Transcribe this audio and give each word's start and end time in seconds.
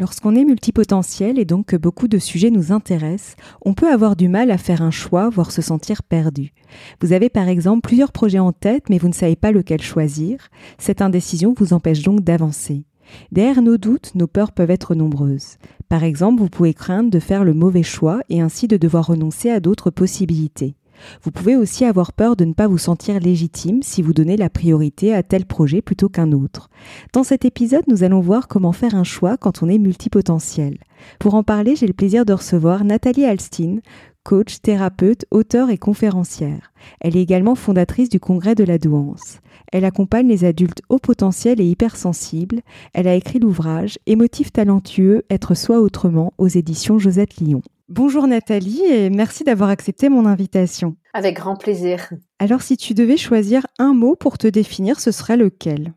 Lorsqu'on 0.00 0.34
est 0.34 0.46
multipotentiel 0.46 1.38
et 1.38 1.44
donc 1.44 1.66
que 1.66 1.76
beaucoup 1.76 2.08
de 2.08 2.16
sujets 2.16 2.48
nous 2.48 2.72
intéressent, 2.72 3.36
on 3.60 3.74
peut 3.74 3.92
avoir 3.92 4.16
du 4.16 4.30
mal 4.30 4.50
à 4.50 4.56
faire 4.56 4.80
un 4.80 4.90
choix, 4.90 5.28
voire 5.28 5.52
se 5.52 5.60
sentir 5.60 6.02
perdu. 6.02 6.54
Vous 7.02 7.12
avez 7.12 7.28
par 7.28 7.48
exemple 7.48 7.82
plusieurs 7.86 8.10
projets 8.10 8.38
en 8.38 8.52
tête, 8.52 8.88
mais 8.88 8.96
vous 8.96 9.08
ne 9.08 9.12
savez 9.12 9.36
pas 9.36 9.52
lequel 9.52 9.82
choisir. 9.82 10.48
Cette 10.78 11.02
indécision 11.02 11.54
vous 11.54 11.74
empêche 11.74 12.00
donc 12.00 12.22
d'avancer. 12.22 12.86
Derrière 13.30 13.60
nos 13.60 13.76
doutes, 13.76 14.14
nos 14.14 14.26
peurs 14.26 14.52
peuvent 14.52 14.70
être 14.70 14.94
nombreuses. 14.94 15.58
Par 15.90 16.02
exemple, 16.02 16.40
vous 16.40 16.48
pouvez 16.48 16.72
craindre 16.72 17.10
de 17.10 17.20
faire 17.20 17.44
le 17.44 17.52
mauvais 17.52 17.82
choix 17.82 18.22
et 18.30 18.40
ainsi 18.40 18.68
de 18.68 18.78
devoir 18.78 19.08
renoncer 19.08 19.50
à 19.50 19.60
d'autres 19.60 19.90
possibilités. 19.90 20.76
Vous 21.22 21.30
pouvez 21.30 21.56
aussi 21.56 21.84
avoir 21.84 22.12
peur 22.12 22.36
de 22.36 22.44
ne 22.44 22.52
pas 22.52 22.66
vous 22.66 22.78
sentir 22.78 23.20
légitime 23.20 23.82
si 23.82 24.02
vous 24.02 24.12
donnez 24.12 24.36
la 24.36 24.50
priorité 24.50 25.14
à 25.14 25.22
tel 25.22 25.46
projet 25.46 25.82
plutôt 25.82 26.08
qu'un 26.08 26.32
autre. 26.32 26.70
Dans 27.12 27.24
cet 27.24 27.44
épisode, 27.44 27.84
nous 27.88 28.02
allons 28.02 28.20
voir 28.20 28.48
comment 28.48 28.72
faire 28.72 28.94
un 28.94 29.04
choix 29.04 29.36
quand 29.36 29.62
on 29.62 29.68
est 29.68 29.78
multipotentiel. 29.78 30.78
Pour 31.18 31.34
en 31.34 31.42
parler, 31.42 31.76
j'ai 31.76 31.86
le 31.86 31.92
plaisir 31.92 32.24
de 32.24 32.32
recevoir 32.32 32.84
Nathalie 32.84 33.24
Alstin, 33.24 33.78
coach, 34.22 34.60
thérapeute, 34.60 35.24
auteur 35.30 35.70
et 35.70 35.78
conférencière. 35.78 36.72
Elle 37.00 37.16
est 37.16 37.22
également 37.22 37.54
fondatrice 37.54 38.08
du 38.08 38.20
Congrès 38.20 38.54
de 38.54 38.64
la 38.64 38.78
douance. 38.78 39.40
Elle 39.72 39.84
accompagne 39.84 40.28
les 40.28 40.44
adultes 40.44 40.82
haut 40.88 40.98
potentiel 40.98 41.60
et 41.60 41.68
hypersensibles. 41.68 42.60
Elle 42.92 43.08
a 43.08 43.14
écrit 43.14 43.38
l'ouvrage 43.38 43.98
Émotif 44.06 44.52
talentueux, 44.52 45.24
être 45.30 45.54
soi 45.54 45.80
autrement 45.80 46.32
aux 46.38 46.48
éditions 46.48 46.98
Josette 46.98 47.36
Lyon. 47.36 47.62
Bonjour 47.90 48.28
Nathalie 48.28 48.84
et 48.84 49.10
merci 49.10 49.42
d'avoir 49.42 49.68
accepté 49.68 50.08
mon 50.08 50.24
invitation. 50.24 50.94
Avec 51.12 51.34
grand 51.34 51.56
plaisir. 51.56 52.08
Alors 52.38 52.62
si 52.62 52.76
tu 52.76 52.94
devais 52.94 53.16
choisir 53.16 53.66
un 53.80 53.94
mot 53.94 54.14
pour 54.14 54.38
te 54.38 54.46
définir, 54.46 55.00
ce 55.00 55.10
serait 55.10 55.36
lequel? 55.36 55.92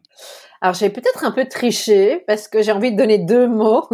Alors 0.64 0.74
j'ai 0.74 0.90
peut-être 0.90 1.24
un 1.24 1.32
peu 1.32 1.46
triché 1.46 2.24
parce 2.26 2.48
que 2.48 2.64
j'ai 2.64 2.72
envie 2.72 2.94
de 2.94 2.98
donner 2.98 3.20
deux 3.20 3.48
mots. 3.48 3.88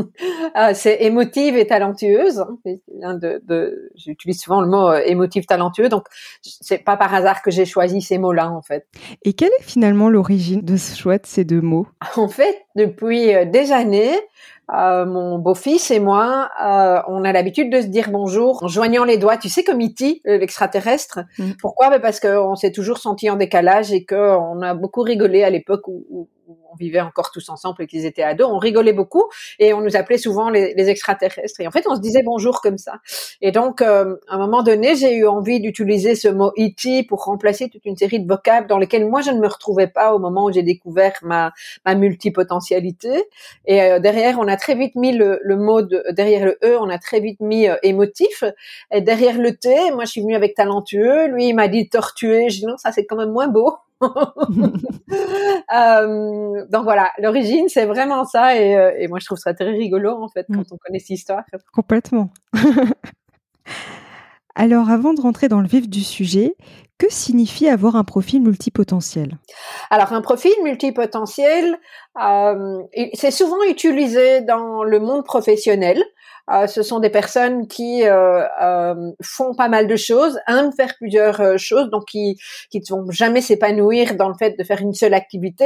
Euh, 0.55 0.71
c'est 0.75 1.01
émotive 1.01 1.57
et 1.57 1.67
talentueuse. 1.67 2.45
De, 2.63 3.41
de, 3.43 3.91
J'utilise 3.95 4.39
souvent 4.39 4.61
le 4.61 4.67
mot 4.67 4.87
euh, 4.87 5.01
émotive 5.05 5.45
talentueux, 5.45 5.89
donc 5.89 6.05
c'est 6.41 6.77
pas 6.77 6.95
par 6.95 7.13
hasard 7.13 7.41
que 7.41 7.51
j'ai 7.51 7.65
choisi 7.65 8.01
ces 8.01 8.17
mots-là 8.17 8.49
en 8.49 8.61
fait. 8.61 8.87
Et 9.25 9.33
quelle 9.33 9.51
est 9.59 9.63
finalement 9.63 10.09
l'origine 10.09 10.61
de 10.61 10.77
ce 10.77 10.95
choix 10.95 11.17
de 11.17 11.25
ces 11.25 11.43
deux 11.43 11.59
mots? 11.61 11.87
En 12.15 12.29
fait, 12.29 12.55
depuis 12.75 13.35
euh, 13.35 13.43
des 13.43 13.73
années, 13.73 14.15
euh, 14.73 15.05
mon 15.05 15.39
beau-fils 15.39 15.89
et 15.91 15.99
moi, 15.99 16.49
euh, 16.63 17.01
on 17.07 17.23
a 17.23 17.31
l'habitude 17.31 17.71
de 17.71 17.81
se 17.81 17.87
dire 17.87 18.09
bonjour 18.11 18.63
en 18.63 18.67
joignant 18.67 19.03
les 19.03 19.17
doigts. 19.17 19.37
Tu 19.37 19.49
sais 19.49 19.63
comme 19.63 19.81
E.T., 19.81 20.21
l'extraterrestre. 20.25 21.21
Mm. 21.37 21.51
Pourquoi? 21.59 21.89
Ben 21.89 21.99
Parce 21.99 22.19
qu'on 22.19 22.55
s'est 22.55 22.71
toujours 22.71 22.99
senti 22.99 23.29
en 23.29 23.35
décalage 23.35 23.91
et 23.91 24.05
qu'on 24.05 24.61
a 24.61 24.73
beaucoup 24.75 25.01
rigolé 25.01 25.43
à 25.43 25.49
l'époque 25.49 25.87
où, 25.87 26.27
on 26.71 26.75
vivait 26.75 27.01
encore 27.01 27.31
tous 27.31 27.49
ensemble 27.49 27.83
et 27.83 27.87
qu'ils 27.87 28.05
étaient 28.05 28.23
ados. 28.23 28.49
On 28.51 28.57
rigolait 28.57 28.93
beaucoup 28.93 29.25
et 29.59 29.73
on 29.73 29.81
nous 29.81 29.95
appelait 29.95 30.17
souvent 30.17 30.49
les, 30.49 30.89
extraterrestres. 30.89 31.59
Et 31.59 31.67
en 31.67 31.71
fait, 31.71 31.85
on 31.87 31.95
se 31.95 32.01
disait 32.01 32.23
bonjour 32.23 32.61
comme 32.61 32.77
ça. 32.77 32.93
Et 33.41 33.51
donc, 33.51 33.81
euh, 33.81 34.15
à 34.27 34.35
un 34.35 34.37
moment 34.39 34.63
donné, 34.63 34.95
j'ai 34.95 35.15
eu 35.15 35.27
envie 35.27 35.59
d'utiliser 35.59 36.15
ce 36.15 36.27
mot 36.27 36.51
E.T. 36.57 37.03
pour 37.03 37.25
remplacer 37.25 37.69
toute 37.69 37.85
une 37.85 37.97
série 37.97 38.19
de 38.19 38.27
vocables 38.27 38.67
dans 38.67 38.77
lesquels 38.77 39.07
moi 39.07 39.21
je 39.21 39.31
ne 39.31 39.39
me 39.39 39.47
retrouvais 39.47 39.87
pas 39.87 40.13
au 40.13 40.19
moment 40.19 40.45
où 40.45 40.51
j'ai 40.51 40.63
découvert 40.63 41.13
ma, 41.21 41.51
ma 41.85 41.95
multipotentialité. 41.95 43.25
Et 43.65 43.99
derrière, 43.99 44.39
on 44.39 44.47
a 44.47 44.57
très 44.57 44.75
vite 44.75 44.95
mis 44.95 45.11
le, 45.11 45.39
mot 45.55 45.81
derrière 46.11 46.45
le 46.45 46.57
E, 46.63 46.77
on 46.79 46.89
a 46.89 46.97
très 46.97 47.19
vite 47.19 47.39
mis 47.39 47.67
euh, 47.67 47.75
émotif. 47.83 48.43
Et 48.91 49.01
derrière 49.01 49.37
le 49.37 49.55
T, 49.55 49.91
moi 49.91 50.05
je 50.05 50.11
suis 50.11 50.21
venue 50.21 50.35
avec 50.35 50.55
talentueux. 50.55 51.27
Lui, 51.27 51.49
il 51.49 51.53
m'a 51.53 51.67
dit 51.67 51.89
tortueux. 51.89 52.49
Je 52.49 52.59
dis 52.59 52.65
non, 52.65 52.77
ça 52.77 52.91
c'est 52.91 53.05
quand 53.05 53.15
même 53.15 53.31
moins 53.31 53.47
beau. 53.47 53.75
Euh, 55.75 56.65
donc 56.71 56.83
voilà, 56.83 57.11
l'origine 57.19 57.69
c'est 57.69 57.85
vraiment 57.85 58.25
ça 58.25 58.55
et, 58.55 58.75
euh, 58.75 58.91
et, 58.97 59.07
moi 59.07 59.19
je 59.19 59.25
trouve 59.25 59.37
ça 59.37 59.53
très 59.53 59.69
rigolo 59.69 60.11
en 60.11 60.27
fait 60.27 60.47
quand 60.51 60.61
mm. 60.61 60.71
on 60.71 60.77
connaît 60.77 60.97
cette 60.97 61.11
histoire. 61.11 61.43
Complètement. 61.71 62.31
Alors 64.55 64.89
avant 64.89 65.13
de 65.13 65.21
rentrer 65.21 65.47
dans 65.47 65.61
le 65.61 65.67
vif 65.67 65.87
du 65.87 66.03
sujet, 66.03 66.55
que 66.99 67.07
signifie 67.09 67.69
avoir 67.69 67.95
un 67.95 68.03
profil 68.03 68.41
multipotentiel? 68.41 69.37
Alors 69.89 70.13
un 70.13 70.21
profil 70.21 70.51
multipotentiel, 70.63 71.79
euh, 72.21 72.83
c'est 73.13 73.31
souvent 73.31 73.63
utilisé 73.63 74.41
dans 74.41 74.83
le 74.83 74.99
monde 74.99 75.23
professionnel. 75.23 76.03
Euh, 76.51 76.67
ce 76.67 76.81
sont 76.81 76.99
des 76.99 77.09
personnes 77.09 77.67
qui 77.67 78.03
euh, 78.05 78.43
euh, 78.61 79.11
font 79.21 79.53
pas 79.53 79.67
mal 79.67 79.87
de 79.87 79.95
choses, 79.95 80.39
aiment 80.47 80.71
faire 80.71 80.95
plusieurs 80.97 81.57
choses, 81.57 81.89
donc 81.89 82.05
qui 82.05 82.37
qui 82.69 82.79
ne 82.79 82.95
vont 82.95 83.11
jamais 83.11 83.41
s'épanouir 83.41 84.15
dans 84.15 84.27
le 84.29 84.35
fait 84.35 84.57
de 84.57 84.63
faire 84.63 84.81
une 84.81 84.93
seule 84.93 85.13
activité. 85.13 85.65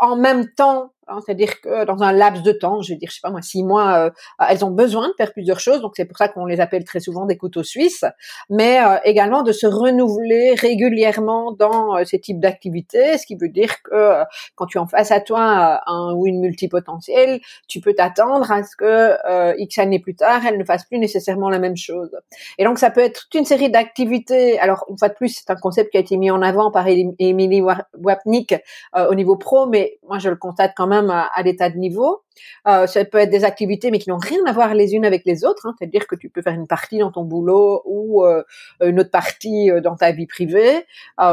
En 0.00 0.16
même 0.16 0.48
temps, 0.56 0.92
c'est-à-dire 1.24 1.60
que 1.60 1.84
dans 1.84 2.02
un 2.02 2.12
laps 2.12 2.42
de 2.42 2.52
temps, 2.52 2.80
je 2.82 2.92
veux 2.92 2.98
dire, 2.98 3.08
je 3.10 3.16
sais 3.16 3.20
pas 3.22 3.30
moi, 3.30 3.42
six 3.42 3.62
mois, 3.62 4.06
euh, 4.06 4.10
elles 4.48 4.64
ont 4.64 4.70
besoin 4.70 5.08
de 5.08 5.14
faire 5.16 5.32
plusieurs 5.32 5.60
choses. 5.60 5.80
Donc 5.80 5.92
c'est 5.96 6.04
pour 6.04 6.16
ça 6.16 6.28
qu'on 6.28 6.46
les 6.46 6.60
appelle 6.60 6.84
très 6.84 7.00
souvent 7.00 7.26
des 7.26 7.36
couteaux 7.36 7.62
suisses, 7.62 8.04
mais 8.50 8.80
euh, 8.80 8.96
également 9.04 9.42
de 9.42 9.52
se 9.52 9.66
renouveler 9.66 10.54
régulièrement 10.54 11.52
dans 11.52 11.96
euh, 11.96 12.04
ces 12.04 12.18
types 12.18 12.40
d'activités. 12.40 13.18
Ce 13.18 13.26
qui 13.26 13.36
veut 13.36 13.48
dire 13.48 13.82
que 13.82 14.22
quand 14.54 14.66
tu 14.66 14.78
en 14.78 14.86
face 14.86 15.10
à 15.10 15.20
toi 15.20 15.80
un 15.86 16.14
ou 16.14 16.26
une 16.26 16.40
multipotentielle, 16.40 17.40
tu 17.68 17.80
peux 17.80 17.94
t'attendre 17.94 18.50
à 18.50 18.62
ce 18.62 18.76
que 18.76 19.58
x 19.58 19.78
années 19.78 19.98
plus 19.98 20.14
tard, 20.14 20.42
elle 20.46 20.58
ne 20.58 20.64
fasse 20.64 20.84
plus 20.84 20.98
nécessairement 20.98 21.50
la 21.50 21.58
même 21.58 21.76
chose. 21.76 22.10
Et 22.58 22.64
donc 22.64 22.78
ça 22.78 22.90
peut 22.90 23.00
être 23.00 23.22
toute 23.24 23.34
une 23.34 23.44
série 23.44 23.70
d'activités. 23.70 24.58
Alors 24.58 24.84
une 24.88 24.98
fois 24.98 25.08
de 25.08 25.14
plus, 25.14 25.28
c'est 25.28 25.50
un 25.50 25.56
concept 25.56 25.90
qui 25.90 25.96
a 25.96 26.00
été 26.00 26.16
mis 26.16 26.30
en 26.30 26.42
avant 26.42 26.70
par 26.70 26.86
Emily 26.88 27.62
Wapnick 27.94 28.54
au 28.96 29.14
niveau 29.14 29.36
pro, 29.36 29.66
mais 29.66 29.98
moi 30.06 30.18
je 30.18 30.28
le 30.28 30.36
constate 30.36 30.72
quand 30.76 30.86
même 30.86 30.93
à, 31.10 31.42
tas 31.56 31.70
de 31.70 31.76
niveaux. 31.76 32.22
Euh, 32.66 32.86
ça 32.86 33.04
peut 33.04 33.18
être 33.18 33.30
des 33.30 33.44
activités, 33.44 33.90
mais 33.90 33.98
qui 33.98 34.10
n'ont 34.10 34.18
rien 34.18 34.40
à 34.46 34.52
voir 34.52 34.74
les 34.74 34.94
unes 34.94 35.04
avec 35.04 35.22
les 35.24 35.44
autres. 35.44 35.66
Hein. 35.66 35.74
C'est-à-dire 35.78 36.06
que 36.06 36.16
tu 36.16 36.28
peux 36.28 36.42
faire 36.42 36.54
une 36.54 36.66
partie 36.66 36.98
dans 36.98 37.12
ton 37.12 37.24
boulot 37.24 37.82
ou 37.84 38.24
euh, 38.24 38.42
une 38.82 39.00
autre 39.00 39.10
partie 39.10 39.70
euh, 39.70 39.80
dans 39.80 39.96
ta 39.96 40.12
vie 40.12 40.26
privée, 40.26 40.84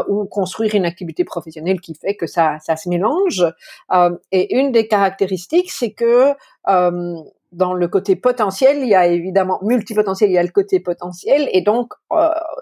ou 0.07 0.25
construire 0.25 0.75
une 0.75 0.85
activité 0.85 1.23
professionnelle 1.23 1.79
qui 1.79 1.95
fait 1.95 2.15
que 2.15 2.27
ça, 2.27 2.57
ça 2.59 2.75
se 2.75 2.89
mélange. 2.89 3.45
et 4.31 4.55
une 4.55 4.71
des 4.71 4.87
caractéristiques, 4.87 5.71
c'est 5.71 5.91
que 5.91 6.33
dans 7.51 7.73
le 7.73 7.87
côté 7.87 8.15
potentiel, 8.15 8.77
il 8.77 8.87
y 8.87 8.95
a 8.95 9.07
évidemment 9.07 9.59
multipotentiel, 9.61 10.29
il 10.29 10.33
y 10.33 10.37
a 10.37 10.43
le 10.43 10.49
côté 10.49 10.79
potentiel, 10.79 11.49
et 11.51 11.61
donc 11.61 11.93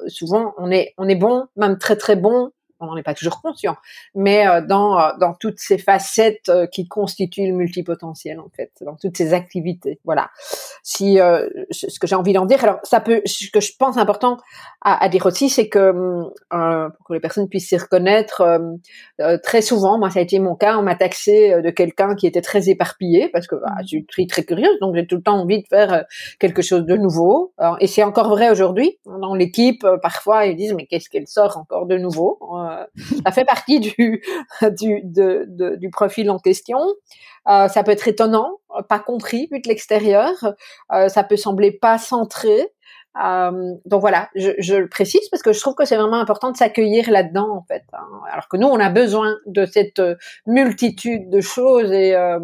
souvent 0.08 0.54
on 0.58 0.72
est 0.72 0.94
on 0.98 1.08
est 1.08 1.16
bon, 1.16 1.46
même 1.56 1.78
très 1.78 1.96
très 1.96 2.16
bon 2.16 2.52
on 2.80 2.88
n'en 2.88 2.98
est 2.98 3.04
pas 3.04 3.14
toujours 3.14 3.42
conscient, 3.42 3.76
mais 4.16 4.48
euh, 4.48 4.62
dans, 4.62 5.00
euh, 5.00 5.12
dans 5.20 5.34
toutes 5.34 5.60
ces 5.60 5.78
facettes 5.78 6.50
euh, 6.50 6.66
qui 6.66 6.88
constituent 6.88 7.48
le 7.48 7.54
multipotentiel, 7.54 8.40
en 8.40 8.50
fait, 8.56 8.72
dans 8.82 8.96
toutes 8.96 9.18
ces 9.18 9.34
activités. 9.34 10.00
Voilà. 10.06 10.30
Si 10.84 11.18
ce 11.72 12.00
que 12.00 12.08
j'ai 12.08 12.16
envie 12.16 12.34
d'en 12.34 12.46
dire, 12.46 12.64
alors 12.64 12.80
ça 12.84 13.00
peut, 13.00 13.22
ce 13.26 13.50
que 13.52 13.60
je 13.60 13.74
pense 13.78 13.98
important 13.98 14.38
à, 14.82 15.04
à 15.04 15.10
dire 15.10 15.26
aussi, 15.26 15.50
c'est 15.50 15.68
que 15.68 15.92
pour 16.50 17.08
que 17.08 17.14
les 17.14 17.20
personnes 17.20 17.48
puissent 17.48 17.70
s'y 17.70 17.78
reconnaître, 17.78 18.44
très 19.44 19.62
souvent, 19.62 20.00
moi 20.00 20.10
ça 20.10 20.20
a 20.20 20.22
été 20.22 20.40
mon 20.40 20.56
cas, 20.56 20.78
on 20.78 20.82
m'a 20.82 20.96
taxé 20.96 21.62
de 21.62 21.70
quelqu'un 21.70 22.16
qui 22.16 22.28
était 22.28 22.42
très 22.42 22.70
éparpillé, 22.70 23.30
parce 23.30 23.48
que 23.48 23.56
bah, 23.56 23.76
je 23.82 24.00
suis 24.10 24.28
très 24.28 24.44
curieuse, 24.44 24.80
donc 24.82 24.96
j'ai 24.96 25.06
tout 25.06 25.18
le 25.18 25.22
temps 25.22 25.40
envie 25.40 25.62
de 25.62 25.68
faire 25.68 26.06
quelque 26.40 26.62
chose 26.62 26.86
de 26.86 26.96
nouveau. 26.96 27.54
et 27.80 27.88
c'est 27.88 28.04
encore 28.04 28.30
vrai 28.30 28.50
aujourd'hui. 28.50 28.98
Dans 29.06 29.36
l'équipe, 29.36 29.86
parfois 30.02 30.46
ils 30.46 30.56
disent 30.56 30.74
mais 30.74 30.86
qu'est-ce 30.86 31.10
qu'elle 31.10 31.28
sort 31.28 31.58
encore 31.58 31.86
de 31.86 31.98
nouveau 31.98 32.40
euh, 32.70 32.86
ça 33.26 33.32
fait 33.32 33.46
partie 33.46 33.80
du 33.80 34.24
du, 34.62 35.02
du 35.04 35.90
profil 35.90 36.30
en 36.30 36.40
question. 36.40 36.80
Euh, 37.48 37.68
ça 37.68 37.84
peut 37.84 37.92
être 37.92 38.08
étonnant, 38.08 38.58
pas 38.90 39.00
compris 39.00 39.48
vu 39.52 39.60
de 39.60 39.68
l'extérieur. 39.68 40.32
Euh, 40.92 41.10
ça 41.10 41.24
peut 41.24 41.38
sembler 41.38 41.72
pas 41.72 41.98
centré. 41.98 42.70
Euh, 43.24 43.74
donc 43.86 44.02
voilà, 44.02 44.30
je, 44.36 44.76
le 44.76 44.88
précise 44.88 45.28
parce 45.30 45.42
que 45.42 45.52
je 45.52 45.60
trouve 45.60 45.74
que 45.74 45.86
c'est 45.86 45.98
vraiment 45.98 46.20
important 46.20 46.52
de 46.52 46.58
s'accueillir 46.58 47.10
là-dedans 47.10 47.50
en 47.52 47.64
fait. 47.64 47.84
Hein. 47.94 48.08
Alors 48.32 48.48
que 48.48 48.58
nous, 48.58 48.68
on 48.68 48.80
a 48.80 48.90
besoin 48.90 49.36
de 49.46 49.66
cette 49.66 50.00
euh, 50.00 50.16
multitude 50.46 51.30
de 51.30 51.42
choses 51.42 51.92
et 51.92 52.16
euh, 52.16 52.40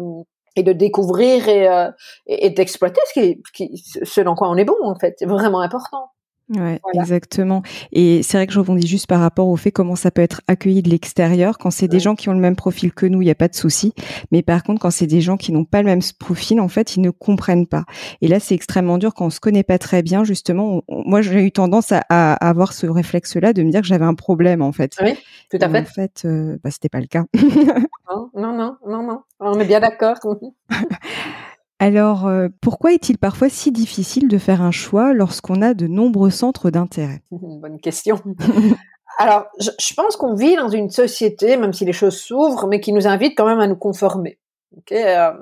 de 0.56 0.72
découvrir 0.72 1.48
et, 1.48 1.68
euh, 1.68 1.90
d'exploiter 2.26 3.00
ce 3.06 3.20
qui, 3.52 4.22
dans 4.24 4.34
quoi 4.34 4.50
on 4.50 4.56
est 4.56 4.64
bon 4.64 4.76
en 4.82 4.96
fait. 4.96 5.14
C'est 5.18 5.26
vraiment 5.26 5.60
important. 5.60 6.10
Ouais, 6.48 6.80
exactement. 6.94 7.62
Et 7.90 8.22
c'est 8.22 8.36
vrai 8.38 8.46
que 8.46 8.52
je 8.52 8.60
rebondis 8.60 8.86
juste 8.86 9.08
par 9.08 9.20
rapport 9.20 9.48
au 9.48 9.56
fait 9.56 9.72
comment 9.72 9.96
ça 9.96 10.12
peut 10.12 10.22
être 10.22 10.42
accueilli 10.46 10.80
de 10.80 10.88
l'extérieur. 10.88 11.58
Quand 11.58 11.72
c'est 11.72 11.88
des 11.88 11.98
gens 11.98 12.14
qui 12.14 12.28
ont 12.28 12.32
le 12.32 12.38
même 12.40 12.54
profil 12.54 12.92
que 12.92 13.04
nous, 13.04 13.20
il 13.20 13.24
n'y 13.24 13.32
a 13.32 13.36
pas 13.36 13.48
de 13.48 13.54
souci. 13.56 13.94
Mais 14.30 14.42
par 14.42 14.62
contre, 14.62 14.80
quand 14.80 14.92
c'est 14.92 15.08
des 15.08 15.20
gens 15.20 15.36
qui 15.36 15.50
n'ont 15.50 15.64
pas 15.64 15.82
le 15.82 15.86
même 15.86 16.02
profil, 16.20 16.60
en 16.60 16.68
fait, 16.68 16.94
ils 16.94 17.00
ne 17.00 17.10
comprennent 17.10 17.66
pas. 17.66 17.84
Et 18.20 18.28
là, 18.28 18.38
c'est 18.38 18.54
extrêmement 18.54 18.98
dur 18.98 19.12
quand 19.12 19.26
on 19.26 19.30
se 19.30 19.40
connaît 19.40 19.64
pas 19.64 19.78
très 19.78 20.02
bien. 20.02 20.22
Justement, 20.22 20.82
moi, 20.88 21.20
j'ai 21.20 21.42
eu 21.42 21.50
tendance 21.50 21.90
à, 21.90 22.04
à, 22.08 22.34
avoir 22.34 22.72
ce 22.72 22.86
réflexe-là 22.86 23.52
de 23.52 23.64
me 23.64 23.70
dire 23.72 23.80
que 23.80 23.88
j'avais 23.88 24.04
un 24.04 24.14
problème, 24.14 24.62
en 24.62 24.72
fait. 24.72 24.92
Oui, 25.02 25.14
tout 25.50 25.58
à 25.60 25.68
fait. 25.68 25.80
En 25.80 25.84
fait, 25.84 26.22
euh, 26.26 26.58
bah, 26.62 26.70
c'était 26.70 26.88
pas 26.88 27.00
le 27.00 27.06
cas. 27.06 27.24
non, 28.08 28.30
non, 28.36 28.56
non, 28.56 28.76
non, 28.86 29.02
non. 29.02 29.22
On 29.40 29.58
est 29.58 29.66
bien 29.66 29.80
d'accord. 29.80 30.16
Alors, 31.78 32.26
euh, 32.26 32.48
pourquoi 32.62 32.92
est-il 32.92 33.18
parfois 33.18 33.50
si 33.50 33.70
difficile 33.70 34.28
de 34.28 34.38
faire 34.38 34.62
un 34.62 34.70
choix 34.70 35.12
lorsqu'on 35.12 35.60
a 35.60 35.74
de 35.74 35.86
nombreux 35.86 36.30
centres 36.30 36.70
d'intérêt? 36.70 37.22
Bonne 37.30 37.80
question. 37.80 38.20
Alors, 39.18 39.46
je, 39.58 39.94
pense 39.94 40.16
qu'on 40.16 40.34
vit 40.34 40.56
dans 40.56 40.68
une 40.68 40.90
société, 40.90 41.56
même 41.56 41.72
si 41.72 41.84
les 41.84 41.92
choses 41.92 42.18
s'ouvrent, 42.18 42.66
mais 42.66 42.80
qui 42.80 42.92
nous 42.92 43.06
invite 43.06 43.36
quand 43.36 43.46
même 43.46 43.60
à 43.60 43.66
nous 43.66 43.76
conformer. 43.76 44.38
Euh, 44.92 45.32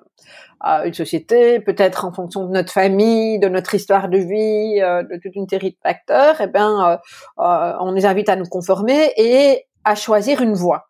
à 0.61 0.87
une 0.87 0.95
société, 0.95 1.61
peut-être 1.61 2.05
en 2.05 2.13
fonction 2.13 2.47
de 2.47 2.53
notre 2.53 2.73
famille, 2.73 3.39
de 3.39 3.49
notre 3.49 3.75
histoire 3.75 4.09
de 4.09 4.19
vie, 4.19 4.81
euh, 4.81 5.03
de 5.03 5.21
toute 5.21 5.35
une 5.35 5.49
série 5.49 5.73
de 5.73 5.77
facteurs, 5.83 6.37
eh 6.41 6.47
bien, 6.47 7.01
on 7.37 7.93
nous 7.93 8.07
invite 8.07 8.29
à 8.29 8.37
nous 8.37 8.47
conformer 8.47 9.13
et 9.17 9.67
à 9.85 9.95
choisir 9.95 10.41
une 10.41 10.55
voie. 10.55 10.89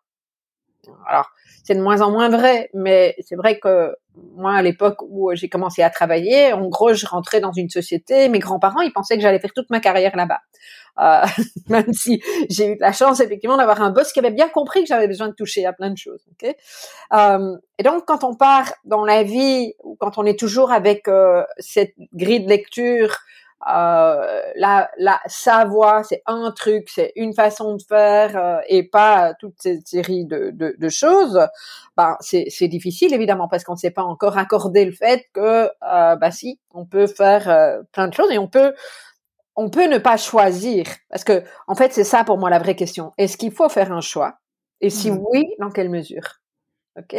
Alors, 1.07 1.29
c'est 1.63 1.75
de 1.75 1.81
moins 1.81 2.01
en 2.01 2.11
moins 2.11 2.29
vrai, 2.29 2.69
mais 2.73 3.15
c'est 3.21 3.35
vrai 3.35 3.59
que 3.59 3.95
moi, 4.35 4.53
à 4.53 4.61
l'époque 4.61 4.97
où 5.07 5.31
j'ai 5.33 5.49
commencé 5.49 5.81
à 5.81 5.89
travailler, 5.89 6.53
en 6.53 6.67
gros, 6.67 6.93
je 6.93 7.05
rentrais 7.05 7.39
dans 7.39 7.51
une 7.51 7.69
société, 7.69 8.29
mes 8.29 8.39
grands-parents, 8.39 8.81
ils 8.81 8.93
pensaient 8.93 9.15
que 9.15 9.21
j'allais 9.21 9.39
faire 9.39 9.53
toute 9.53 9.69
ma 9.69 9.79
carrière 9.79 10.15
là-bas. 10.15 10.39
Euh, 10.99 11.25
même 11.69 11.93
si 11.93 12.21
j'ai 12.49 12.73
eu 12.73 12.77
la 12.79 12.91
chance, 12.93 13.19
effectivement, 13.19 13.57
d'avoir 13.57 13.81
un 13.81 13.91
boss 13.91 14.11
qui 14.11 14.19
avait 14.19 14.31
bien 14.31 14.49
compris 14.49 14.81
que 14.81 14.87
j'avais 14.87 15.07
besoin 15.07 15.27
de 15.27 15.33
toucher 15.33 15.65
à 15.65 15.73
plein 15.73 15.89
de 15.89 15.97
choses. 15.97 16.25
Okay 16.33 16.55
euh, 17.13 17.55
et 17.77 17.83
donc, 17.83 18.05
quand 18.05 18.23
on 18.23 18.35
part 18.35 18.73
dans 18.85 19.03
la 19.03 19.23
vie, 19.23 19.73
ou 19.83 19.95
quand 19.99 20.17
on 20.17 20.25
est 20.25 20.39
toujours 20.39 20.71
avec 20.71 21.07
euh, 21.07 21.43
cette 21.57 21.93
grille 22.13 22.41
de 22.41 22.49
lecture 22.49 23.17
euh, 23.67 24.41
la, 24.55 24.89
la, 24.97 25.19
sa 25.25 25.65
voix, 25.65 26.03
c'est 26.03 26.21
un 26.27 26.51
truc, 26.51 26.87
c'est 26.89 27.11
une 27.15 27.33
façon 27.33 27.75
de 27.75 27.81
faire 27.81 28.37
euh, 28.37 28.59
et 28.67 28.83
pas 28.83 29.33
toute 29.39 29.55
cette 29.59 29.87
série 29.87 30.25
de, 30.25 30.51
de, 30.51 30.75
de 30.77 30.89
choses, 30.89 31.39
ben 31.97 32.15
c'est, 32.19 32.45
c'est 32.49 32.67
difficile 32.67 33.13
évidemment 33.13 33.47
parce 33.47 33.63
qu'on 33.63 33.73
ne 33.73 33.77
s'est 33.77 33.91
pas 33.91 34.03
encore 34.03 34.37
accordé 34.37 34.85
le 34.85 34.91
fait 34.91 35.25
que 35.33 35.65
euh, 35.67 36.15
bah 36.15 36.31
si, 36.31 36.59
on 36.73 36.85
peut 36.85 37.07
faire 37.07 37.49
euh, 37.49 37.81
plein 37.91 38.07
de 38.07 38.13
choses 38.13 38.31
et 38.31 38.37
on 38.37 38.47
peut 38.47 38.73
on 39.55 39.69
peut 39.69 39.87
ne 39.87 39.97
pas 39.97 40.17
choisir 40.17 40.85
parce 41.09 41.23
que 41.23 41.43
en 41.67 41.75
fait 41.75 41.93
c'est 41.93 42.03
ça 42.03 42.23
pour 42.23 42.37
moi 42.37 42.49
la 42.49 42.59
vraie 42.59 42.75
question. 42.75 43.13
Est-ce 43.17 43.37
qu'il 43.37 43.51
faut 43.51 43.69
faire 43.69 43.91
un 43.91 44.01
choix? 44.01 44.35
Et 44.81 44.89
si 44.89 45.11
mmh. 45.11 45.23
oui, 45.31 45.45
dans 45.59 45.71
quelle 45.71 45.89
mesure? 45.89 46.39
Ok. 46.97 47.13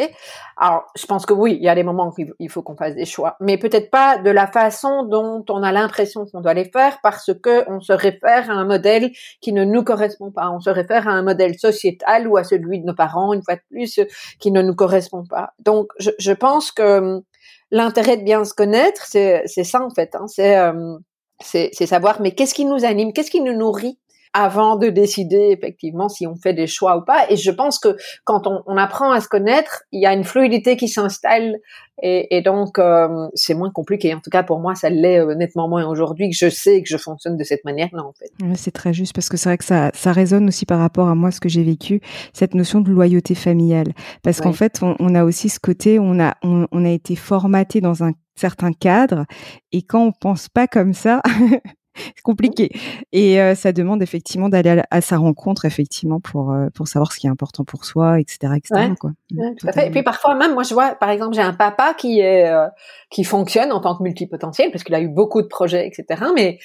Alors, 0.56 0.86
je 0.96 1.04
pense 1.04 1.26
que 1.26 1.34
oui, 1.34 1.54
il 1.58 1.62
y 1.62 1.68
a 1.68 1.74
des 1.74 1.82
moments 1.82 2.08
où 2.08 2.24
il 2.38 2.48
faut 2.48 2.62
qu'on 2.62 2.76
fasse 2.76 2.94
des 2.94 3.04
choix, 3.04 3.36
mais 3.40 3.58
peut-être 3.58 3.90
pas 3.90 4.16
de 4.16 4.30
la 4.30 4.46
façon 4.46 5.04
dont 5.04 5.44
on 5.50 5.62
a 5.62 5.70
l'impression 5.70 6.24
qu'on 6.24 6.40
doit 6.40 6.54
les 6.54 6.64
faire, 6.70 6.98
parce 7.02 7.30
que 7.42 7.70
on 7.70 7.80
se 7.80 7.92
réfère 7.92 8.50
à 8.50 8.54
un 8.54 8.64
modèle 8.64 9.10
qui 9.42 9.52
ne 9.52 9.64
nous 9.64 9.84
correspond 9.84 10.30
pas. 10.30 10.50
On 10.50 10.60
se 10.60 10.70
réfère 10.70 11.06
à 11.08 11.12
un 11.12 11.22
modèle 11.22 11.58
sociétal 11.58 12.26
ou 12.26 12.38
à 12.38 12.44
celui 12.44 12.80
de 12.80 12.86
nos 12.86 12.94
parents, 12.94 13.34
une 13.34 13.42
fois 13.42 13.56
de 13.56 13.60
plus, 13.70 14.00
qui 14.40 14.50
ne 14.50 14.62
nous 14.62 14.74
correspond 14.74 15.24
pas. 15.28 15.50
Donc, 15.58 15.88
je, 15.98 16.10
je 16.18 16.32
pense 16.32 16.72
que 16.72 16.98
hum, 16.98 17.22
l'intérêt 17.70 18.16
de 18.16 18.22
bien 18.24 18.44
se 18.46 18.54
connaître, 18.54 19.04
c'est 19.06 19.46
ça 19.46 19.82
en 19.82 19.90
fait. 19.90 20.14
Hein, 20.14 20.26
c'est 20.26 20.58
hum, 20.58 21.00
c'est 21.42 21.86
savoir, 21.86 22.20
mais 22.22 22.32
qu'est-ce 22.32 22.54
qui 22.54 22.64
nous 22.64 22.84
anime, 22.86 23.12
qu'est-ce 23.12 23.30
qui 23.30 23.42
nous 23.42 23.52
nourrit? 23.52 23.98
Avant 24.36 24.76
de 24.76 24.88
décider 24.88 25.48
effectivement 25.50 26.10
si 26.10 26.26
on 26.26 26.36
fait 26.36 26.52
des 26.52 26.66
choix 26.66 26.98
ou 26.98 27.02
pas. 27.02 27.24
Et 27.30 27.36
je 27.36 27.50
pense 27.50 27.78
que 27.78 27.96
quand 28.24 28.46
on, 28.46 28.62
on 28.66 28.76
apprend 28.76 29.10
à 29.10 29.20
se 29.22 29.28
connaître, 29.28 29.84
il 29.92 30.02
y 30.02 30.06
a 30.06 30.12
une 30.12 30.24
fluidité 30.24 30.76
qui 30.76 30.88
s'installe 30.88 31.56
et, 32.02 32.36
et, 32.36 32.42
donc 32.42 32.78
euh, 32.78 33.28
c'est 33.32 33.54
moins 33.54 33.70
compliqué. 33.70 34.12
En 34.14 34.20
tout 34.20 34.28
cas 34.28 34.42
pour 34.42 34.60
moi, 34.60 34.74
ça 34.74 34.90
l'est 34.90 35.20
euh, 35.20 35.34
nettement 35.34 35.68
moins 35.68 35.86
aujourd'hui 35.86 36.28
que 36.28 36.36
je 36.36 36.50
sais 36.50 36.82
que 36.82 36.88
je 36.90 36.98
fonctionne 36.98 37.38
de 37.38 37.44
cette 37.44 37.64
manière-là 37.64 38.02
en 38.02 38.12
fait. 38.12 38.30
c'est 38.56 38.72
très 38.72 38.92
juste 38.92 39.14
parce 39.14 39.30
que 39.30 39.38
c'est 39.38 39.48
vrai 39.48 39.56
que 39.56 39.64
ça, 39.64 39.90
ça 39.94 40.12
résonne 40.12 40.48
aussi 40.48 40.66
par 40.66 40.80
rapport 40.80 41.08
à 41.08 41.14
moi 41.14 41.30
ce 41.30 41.40
que 41.40 41.48
j'ai 41.48 41.62
vécu, 41.62 42.02
cette 42.34 42.54
notion 42.54 42.82
de 42.82 42.90
loyauté 42.90 43.34
familiale. 43.34 43.94
Parce 44.22 44.42
qu'en 44.42 44.52
fait, 44.52 44.80
on, 44.82 44.96
on, 44.98 45.14
a 45.14 45.24
aussi 45.24 45.48
ce 45.48 45.58
côté, 45.58 45.98
on 45.98 46.20
a 46.20 46.36
on, 46.42 46.66
on 46.70 46.84
a 46.84 46.90
été 46.90 47.16
formaté 47.16 47.80
dans 47.80 48.04
un 48.04 48.12
certain 48.38 48.74
cadre 48.74 49.24
et 49.72 49.80
quand 49.80 50.08
on 50.08 50.12
pense 50.12 50.50
pas 50.50 50.66
comme 50.66 50.92
ça 50.92 51.22
c'est 51.96 52.22
compliqué. 52.22 52.70
Et 53.12 53.40
euh, 53.40 53.54
ça 53.54 53.72
demande 53.72 54.02
effectivement 54.02 54.48
d'aller 54.48 54.82
à, 54.90 55.00
sa 55.00 55.16
rencontre, 55.16 55.64
effectivement, 55.64 56.20
pour, 56.20 56.52
euh, 56.52 56.68
pour 56.74 56.88
savoir 56.88 57.12
ce 57.12 57.18
qui 57.18 57.26
est 57.26 57.30
important 57.30 57.64
pour 57.64 57.84
soi, 57.84 58.20
etc. 58.20 58.52
etc. 58.56 58.92
quoi. 58.98 59.10
Mmh, 59.30 59.56
tout 59.58 59.68
à 59.68 59.72
fait. 59.72 59.88
Et 59.88 59.90
puis 59.90 60.02
parfois 60.02 60.34
même, 60.34 60.54
moi 60.54 60.62
je 60.62 60.74
vois, 60.74 60.94
par 60.94 61.10
exemple, 61.10 61.34
j'ai 61.34 61.42
un 61.42 61.54
papa 61.54 61.94
qui 61.94 62.20
est 62.20 62.48
euh, 62.48 62.66
qui 63.10 63.24
fonctionne 63.24 63.72
en 63.72 63.80
tant 63.80 63.96
que 63.96 64.02
multipotentiel, 64.02 64.70
parce 64.70 64.84
qu'il 64.84 64.94
a 64.94 65.00
eu 65.00 65.08
beaucoup 65.08 65.42
de 65.42 65.48
projets, 65.48 65.86
etc. 65.86 66.24
Mais 66.34 66.58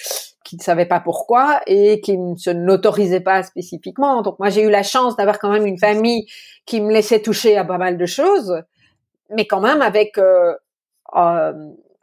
qui 0.44 0.58
ne 0.58 0.62
savait 0.62 0.88
pas 0.88 1.00
pourquoi 1.00 1.62
et 1.68 2.02
qui 2.02 2.18
ne 2.18 2.36
se 2.36 2.50
n'autorisait 2.50 3.20
pas 3.20 3.44
spécifiquement. 3.44 4.22
Donc 4.22 4.40
moi 4.40 4.50
j'ai 4.50 4.64
eu 4.64 4.70
la 4.70 4.84
chance 4.84 5.16
d'avoir 5.16 5.40
quand 5.40 5.52
même 5.52 5.66
une 5.66 5.78
famille 5.78 6.26
qui 6.66 6.82
me 6.82 6.92
laissait 6.92 7.22
toucher 7.22 7.58
à 7.58 7.64
pas 7.64 7.78
mal 7.78 7.98
de 7.98 8.06
choses, 8.06 8.62
mais 9.30 9.46
quand 9.46 9.62
même 9.62 9.82
avec 9.82 10.18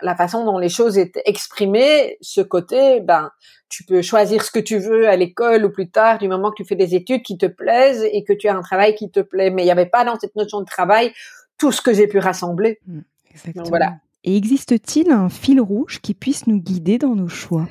la 0.02 0.14
façon 0.14 0.44
dont 0.44 0.58
les 0.58 0.68
choses 0.68 0.98
étaient 0.98 1.22
exprimées, 1.26 2.18
ce 2.20 2.40
côté, 2.40 3.00
ben, 3.00 3.30
tu 3.68 3.84
peux 3.84 4.02
choisir 4.02 4.42
ce 4.42 4.50
que 4.50 4.58
tu 4.58 4.78
veux 4.78 5.08
à 5.08 5.16
l'école 5.16 5.64
ou 5.64 5.70
plus 5.70 5.90
tard, 5.90 6.18
du 6.18 6.28
moment 6.28 6.50
que 6.50 6.56
tu 6.56 6.64
fais 6.64 6.76
des 6.76 6.94
études 6.94 7.22
qui 7.22 7.36
te 7.36 7.46
plaisent 7.46 8.06
et 8.12 8.24
que 8.24 8.32
tu 8.32 8.48
as 8.48 8.56
un 8.56 8.62
travail 8.62 8.94
qui 8.94 9.10
te 9.10 9.20
plaît. 9.20 9.50
Mais 9.50 9.62
il 9.62 9.66
n'y 9.66 9.70
avait 9.70 9.86
pas 9.86 10.04
dans 10.04 10.18
cette 10.18 10.36
notion 10.36 10.60
de 10.60 10.66
travail 10.66 11.12
tout 11.58 11.72
ce 11.72 11.82
que 11.82 11.92
j'ai 11.92 12.06
pu 12.06 12.18
rassembler. 12.18 12.78
Mmh, 12.86 13.00
exactement. 13.30 13.68
voilà. 13.68 13.94
Et 14.24 14.36
existe-t-il 14.36 15.10
un 15.10 15.28
fil 15.28 15.60
rouge 15.60 16.00
qui 16.00 16.14
puisse 16.14 16.46
nous 16.46 16.60
guider 16.60 16.98
dans 16.98 17.14
nos 17.14 17.28
choix? 17.28 17.68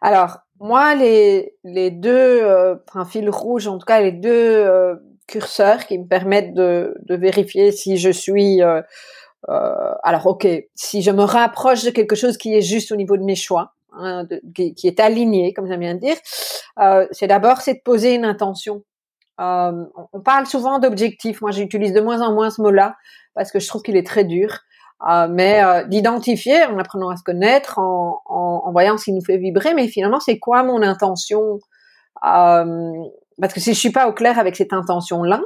Alors, 0.00 0.38
moi, 0.60 0.94
les, 0.94 1.54
les 1.64 1.90
deux, 1.90 2.10
euh, 2.42 2.76
un 2.94 3.04
fil 3.04 3.28
rouge, 3.30 3.66
en 3.66 3.78
tout 3.78 3.86
cas, 3.86 4.00
les 4.00 4.12
deux 4.12 4.30
euh, 4.30 4.96
curseurs 5.26 5.86
qui 5.86 5.98
me 5.98 6.06
permettent 6.06 6.54
de, 6.54 6.94
de 7.02 7.14
vérifier 7.14 7.72
si 7.72 7.96
je 7.96 8.10
suis 8.10 8.62
euh, 8.62 8.82
euh, 9.48 9.94
alors 10.02 10.26
ok, 10.26 10.46
si 10.74 11.02
je 11.02 11.10
me 11.10 11.22
rapproche 11.22 11.84
de 11.84 11.90
quelque 11.90 12.16
chose 12.16 12.36
qui 12.36 12.54
est 12.54 12.62
juste 12.62 12.92
au 12.92 12.96
niveau 12.96 13.16
de 13.16 13.22
mes 13.22 13.34
choix, 13.34 13.74
hein, 13.92 14.26
qui, 14.54 14.74
est 14.84 15.00
aligné, 15.00 15.52
comme 15.52 15.66
j'aime 15.66 15.80
bien 15.80 15.94
dire, 15.94 16.16
euh, 16.80 17.06
c'est 17.10 17.26
d'abord 17.26 17.60
c'est 17.60 17.74
de 17.74 17.82
poser 17.84 18.14
une 18.14 18.24
intention. 18.24 18.82
Euh, 19.40 19.84
on 20.12 20.20
parle 20.20 20.46
souvent 20.46 20.78
d'objectif. 20.78 21.40
Moi, 21.40 21.50
j'utilise 21.50 21.92
de 21.92 22.00
moins 22.00 22.22
en 22.22 22.32
moins 22.32 22.50
ce 22.50 22.62
mot-là 22.62 22.94
parce 23.34 23.50
que 23.50 23.58
je 23.58 23.66
trouve 23.66 23.82
qu'il 23.82 23.96
est 23.96 24.06
très 24.06 24.24
dur. 24.24 24.60
mais 25.28 25.60
d'identifier 25.88 26.64
en 26.64 26.78
apprenant 26.78 27.10
à 27.10 27.16
se 27.16 27.24
connaître, 27.24 27.78
en, 27.78 28.20
en, 28.26 28.72
voyant 28.72 28.96
ce 28.96 29.04
qui 29.04 29.12
nous 29.12 29.24
fait 29.24 29.38
vibrer, 29.38 29.74
mais 29.74 29.88
finalement, 29.88 30.20
c'est 30.20 30.38
quoi 30.38 30.62
mon 30.62 30.82
intention? 30.82 31.58
Parce 32.22 33.52
que 33.52 33.60
si 33.60 33.74
je 33.74 33.78
suis 33.78 33.90
pas 33.90 34.08
au 34.08 34.12
clair 34.12 34.38
avec 34.38 34.56
cette 34.56 34.72
intention-là, 34.72 35.42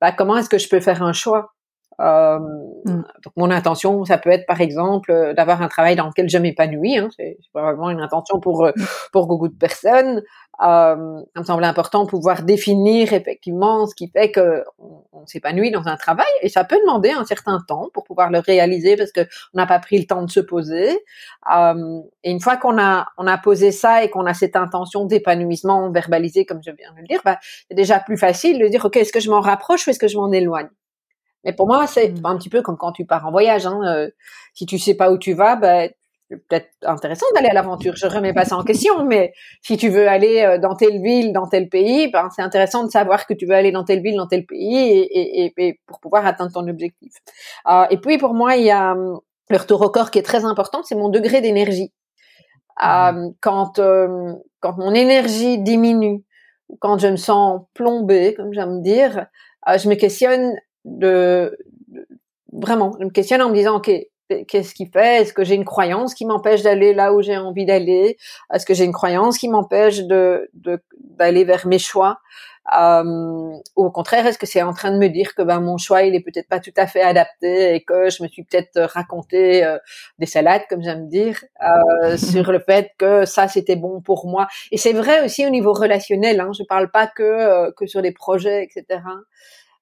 bah, 0.00 0.12
comment 0.12 0.36
est-ce 0.38 0.48
que 0.48 0.58
je 0.58 0.68
peux 0.68 0.80
faire 0.80 1.02
un 1.02 1.12
choix? 1.12 1.52
Euh, 2.00 2.38
mm. 2.38 3.04
Donc 3.24 3.32
mon 3.36 3.50
intention, 3.50 4.04
ça 4.04 4.18
peut 4.18 4.30
être 4.30 4.46
par 4.46 4.60
exemple 4.60 5.10
euh, 5.10 5.34
d'avoir 5.34 5.62
un 5.62 5.68
travail 5.68 5.96
dans 5.96 6.06
lequel 6.06 6.28
je 6.28 6.38
m'épanouis. 6.38 6.98
Hein, 6.98 7.08
c'est 7.16 7.38
probablement 7.52 7.90
une 7.90 8.00
intention 8.00 8.40
pour 8.40 8.64
euh, 8.64 8.72
mm. 8.76 8.84
pour 9.12 9.26
beaucoup 9.26 9.48
de 9.48 9.56
personnes. 9.56 10.22
Euh, 10.62 11.22
ça 11.34 11.40
me 11.40 11.44
semble 11.44 11.64
important 11.64 12.04
de 12.04 12.10
pouvoir 12.10 12.42
définir 12.42 13.14
effectivement 13.14 13.86
ce 13.86 13.94
qui 13.94 14.08
fait 14.08 14.30
que 14.30 14.62
on, 14.78 15.26
s'épanouit 15.26 15.70
dans 15.70 15.86
un 15.86 15.96
travail 15.96 16.26
et 16.42 16.48
ça 16.48 16.64
peut 16.64 16.78
demander 16.80 17.10
un 17.10 17.24
certain 17.24 17.60
temps 17.66 17.88
pour 17.92 18.04
pouvoir 18.04 18.30
le 18.30 18.38
réaliser 18.40 18.96
parce 18.96 19.12
que 19.12 19.20
on 19.54 19.58
n'a 19.58 19.66
pas 19.66 19.78
pris 19.78 19.98
le 19.98 20.06
temps 20.06 20.22
de 20.22 20.30
se 20.30 20.40
poser. 20.40 20.98
Euh, 21.54 22.00
et 22.24 22.30
une 22.30 22.40
fois 22.40 22.56
qu'on 22.56 22.78
a 22.78 23.06
on 23.16 23.26
a 23.26 23.38
posé 23.38 23.70
ça 23.70 24.02
et 24.02 24.10
qu'on 24.10 24.26
a 24.26 24.34
cette 24.34 24.56
intention 24.56 25.04
d'épanouissement 25.04 25.90
verbalisée 25.90 26.44
comme 26.44 26.62
je 26.62 26.70
viens 26.72 26.92
de 26.92 27.00
le 27.00 27.06
dire, 27.06 27.20
bah, 27.24 27.38
c'est 27.68 27.76
déjà 27.76 28.00
plus 28.00 28.18
facile 28.18 28.58
de 28.58 28.66
dire 28.68 28.84
ok 28.84 28.96
est-ce 28.96 29.12
que 29.12 29.20
je 29.20 29.30
m'en 29.30 29.40
rapproche 29.40 29.86
ou 29.86 29.90
est-ce 29.90 29.98
que 29.98 30.08
je 30.08 30.16
m'en 30.16 30.32
éloigne? 30.32 30.68
Mais 31.44 31.52
pour 31.52 31.66
moi, 31.66 31.86
c'est 31.86 32.08
mmh. 32.08 32.26
un 32.26 32.36
petit 32.36 32.48
peu 32.48 32.62
comme 32.62 32.76
quand 32.76 32.92
tu 32.92 33.04
pars 33.04 33.26
en 33.26 33.30
voyage. 33.30 33.66
Hein, 33.66 33.80
euh, 33.84 34.10
si 34.54 34.66
tu 34.66 34.78
sais 34.78 34.94
pas 34.94 35.10
où 35.10 35.18
tu 35.18 35.32
vas, 35.32 35.56
bah, 35.56 35.88
c'est 36.30 36.36
peut-être 36.46 36.70
intéressant 36.84 37.26
d'aller 37.34 37.48
à 37.48 37.52
l'aventure. 37.52 37.96
Je 37.96 38.06
remets 38.06 38.32
pas 38.32 38.44
ça 38.44 38.56
en 38.56 38.62
question, 38.62 39.04
mais 39.06 39.32
si 39.62 39.76
tu 39.76 39.88
veux 39.88 40.08
aller 40.08 40.42
euh, 40.42 40.58
dans 40.58 40.76
telle 40.76 41.02
ville, 41.02 41.32
dans 41.32 41.48
tel 41.48 41.68
pays, 41.68 42.08
ben, 42.10 42.28
c'est 42.34 42.42
intéressant 42.42 42.84
de 42.84 42.90
savoir 42.90 43.26
que 43.26 43.34
tu 43.34 43.46
veux 43.46 43.54
aller 43.54 43.72
dans 43.72 43.84
telle 43.84 44.00
ville, 44.00 44.16
dans 44.16 44.28
tel 44.28 44.46
pays, 44.46 44.76
et, 44.76 45.44
et, 45.44 45.52
et 45.56 45.80
pour 45.86 45.98
pouvoir 46.00 46.24
atteindre 46.26 46.52
ton 46.52 46.66
objectif. 46.68 47.12
Euh, 47.68 47.86
et 47.90 47.98
puis 47.98 48.18
pour 48.18 48.34
moi, 48.34 48.56
il 48.56 48.64
y 48.64 48.70
a 48.70 48.92
hum, 48.92 49.20
le 49.48 49.56
retour 49.56 49.80
au 49.82 49.90
corps 49.90 50.10
qui 50.10 50.18
est 50.20 50.22
très 50.22 50.44
important, 50.44 50.82
c'est 50.84 50.94
mon 50.94 51.08
degré 51.08 51.40
d'énergie. 51.40 51.92
Euh, 52.82 53.28
quand 53.40 53.78
euh, 53.78 54.32
quand 54.60 54.78
mon 54.78 54.94
énergie 54.94 55.58
diminue, 55.58 56.22
quand 56.78 56.98
je 56.98 57.08
me 57.08 57.16
sens 57.16 57.62
plombée, 57.74 58.34
comme 58.34 58.52
j'aime 58.52 58.80
dire, 58.80 59.26
je 59.66 59.88
me 59.88 59.96
questionne 59.96 60.54
de, 60.84 61.56
de, 61.88 62.06
vraiment, 62.52 62.92
je 62.98 63.04
me 63.04 63.10
questionne 63.10 63.42
en 63.42 63.50
me 63.50 63.54
disant 63.54 63.76
ok, 63.76 63.90
qu'est-ce 64.46 64.74
qui 64.74 64.86
fait? 64.86 65.22
Est-ce 65.22 65.32
que 65.32 65.44
j'ai 65.44 65.54
une 65.54 65.64
croyance 65.64 66.14
qui 66.14 66.24
m'empêche 66.24 66.62
d'aller 66.62 66.94
là 66.94 67.12
où 67.12 67.22
j'ai 67.22 67.36
envie 67.36 67.64
d'aller? 67.66 68.16
Est-ce 68.52 68.66
que 68.66 68.74
j'ai 68.74 68.84
une 68.84 68.92
croyance 68.92 69.38
qui 69.38 69.48
m'empêche 69.48 70.04
de 70.04 70.50
d'aller 70.54 71.44
vers 71.44 71.66
mes 71.66 71.78
choix? 71.78 72.18
Euh, 72.78 73.02
ou 73.76 73.84
au 73.84 73.90
contraire, 73.90 74.26
est-ce 74.26 74.38
que 74.38 74.46
c'est 74.46 74.62
en 74.62 74.72
train 74.72 74.92
de 74.92 74.98
me 74.98 75.08
dire 75.08 75.34
que 75.34 75.42
ben 75.42 75.60
mon 75.60 75.76
choix 75.76 76.02
il 76.02 76.14
est 76.14 76.20
peut-être 76.20 76.48
pas 76.48 76.60
tout 76.60 76.72
à 76.76 76.86
fait 76.86 77.02
adapté 77.02 77.74
et 77.74 77.82
que 77.82 78.10
je 78.10 78.22
me 78.22 78.28
suis 78.28 78.44
peut-être 78.44 78.80
raconté 78.82 79.64
euh, 79.64 79.78
des 80.18 80.26
salades, 80.26 80.62
comme 80.68 80.82
j'aime 80.82 81.08
dire, 81.08 81.42
euh, 81.62 82.16
sur 82.16 82.52
le 82.52 82.60
fait 82.60 82.90
que 82.98 83.24
ça 83.24 83.48
c'était 83.48 83.76
bon 83.76 84.00
pour 84.00 84.26
moi? 84.26 84.46
Et 84.70 84.76
c'est 84.76 84.92
vrai 84.92 85.24
aussi 85.24 85.46
au 85.46 85.50
niveau 85.50 85.72
relationnel. 85.72 86.40
Hein, 86.40 86.50
je 86.56 86.62
parle 86.64 86.90
pas 86.90 87.06
que 87.08 87.22
euh, 87.22 87.72
que 87.76 87.86
sur 87.86 88.02
des 88.02 88.12
projets, 88.12 88.62
etc. 88.64 89.00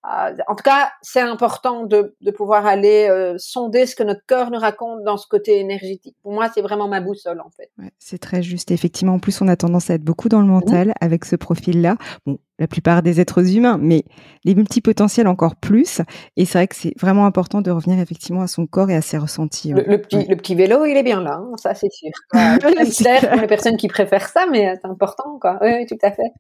Euh, 0.07 0.37
en 0.47 0.55
tout 0.55 0.63
cas, 0.63 0.91
c'est 1.03 1.21
important 1.21 1.85
de, 1.85 2.15
de, 2.21 2.31
pouvoir 2.31 2.67
aller 2.67 3.09
euh, 3.11 3.35
sonder 3.37 3.85
ce 3.85 3.97
que 3.97 4.05
notre 4.05 4.25
cœur 4.27 4.51
nous 4.53 4.59
raconte 4.59 5.03
dans 5.03 5.17
ce 5.17 5.27
côté 5.27 5.59
énergétique. 5.59 6.17
Pour 6.23 6.33
moi, 6.33 6.49
c'est 6.55 6.63
vraiment 6.63 6.87
ma 6.87 7.01
boussole, 7.01 7.41
en 7.41 7.51
fait. 7.51 7.71
Ouais, 7.79 7.91
c'est 7.99 8.19
très 8.19 8.41
juste. 8.43 8.71
Effectivement, 8.71 9.15
en 9.15 9.19
plus, 9.19 9.43
on 9.43 9.49
a 9.49 9.57
tendance 9.57 9.91
à 9.91 9.95
être 9.95 10.05
beaucoup 10.05 10.29
dans 10.29 10.41
le 10.41 10.47
mental 10.47 10.89
mmh. 10.89 10.93
avec 11.01 11.25
ce 11.25 11.35
profil-là. 11.35 11.97
Bon, 12.27 12.39
la 12.61 12.69
plupart 12.69 13.03
des 13.03 13.21
êtres 13.21 13.57
humains, 13.57 13.77
mais 13.81 14.05
les 14.45 14.55
multipotentiels 14.55 15.27
encore 15.27 15.57
plus. 15.57 16.01
Et 16.37 16.45
c'est 16.45 16.59
vrai 16.59 16.69
que 16.69 16.77
c'est 16.77 16.95
vraiment 16.99 17.27
important 17.27 17.61
de 17.61 17.73
revenir 17.73 17.99
effectivement 17.99 18.43
à 18.43 18.47
son 18.47 18.67
corps 18.67 18.91
et 18.91 18.97
à 18.97 19.03
ses 19.03 19.19
ressentis. 19.19 19.73
Le, 19.73 19.83
le 19.83 20.01
petit, 20.01 20.17
ouais. 20.17 20.27
le 20.29 20.37
petit 20.37 20.55
vélo, 20.55 20.85
il 20.85 20.97
est 20.97 21.03
bien 21.03 21.21
là, 21.23 21.41
hein, 21.43 21.57
ça 21.57 21.75
c'est 21.75 21.91
sûr. 21.91 22.11
c'est 22.33 23.29
pour 23.29 23.41
les 23.41 23.47
personnes 23.49 23.77
qui 23.77 23.89
préfèrent 23.89 24.29
ça, 24.29 24.47
mais 24.51 24.75
c'est 24.81 24.89
important, 24.89 25.39
quoi. 25.41 25.59
Oui, 25.61 25.87
tout 25.87 25.99
à 26.03 26.13
fait. 26.13 26.31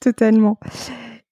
Totalement. 0.00 0.58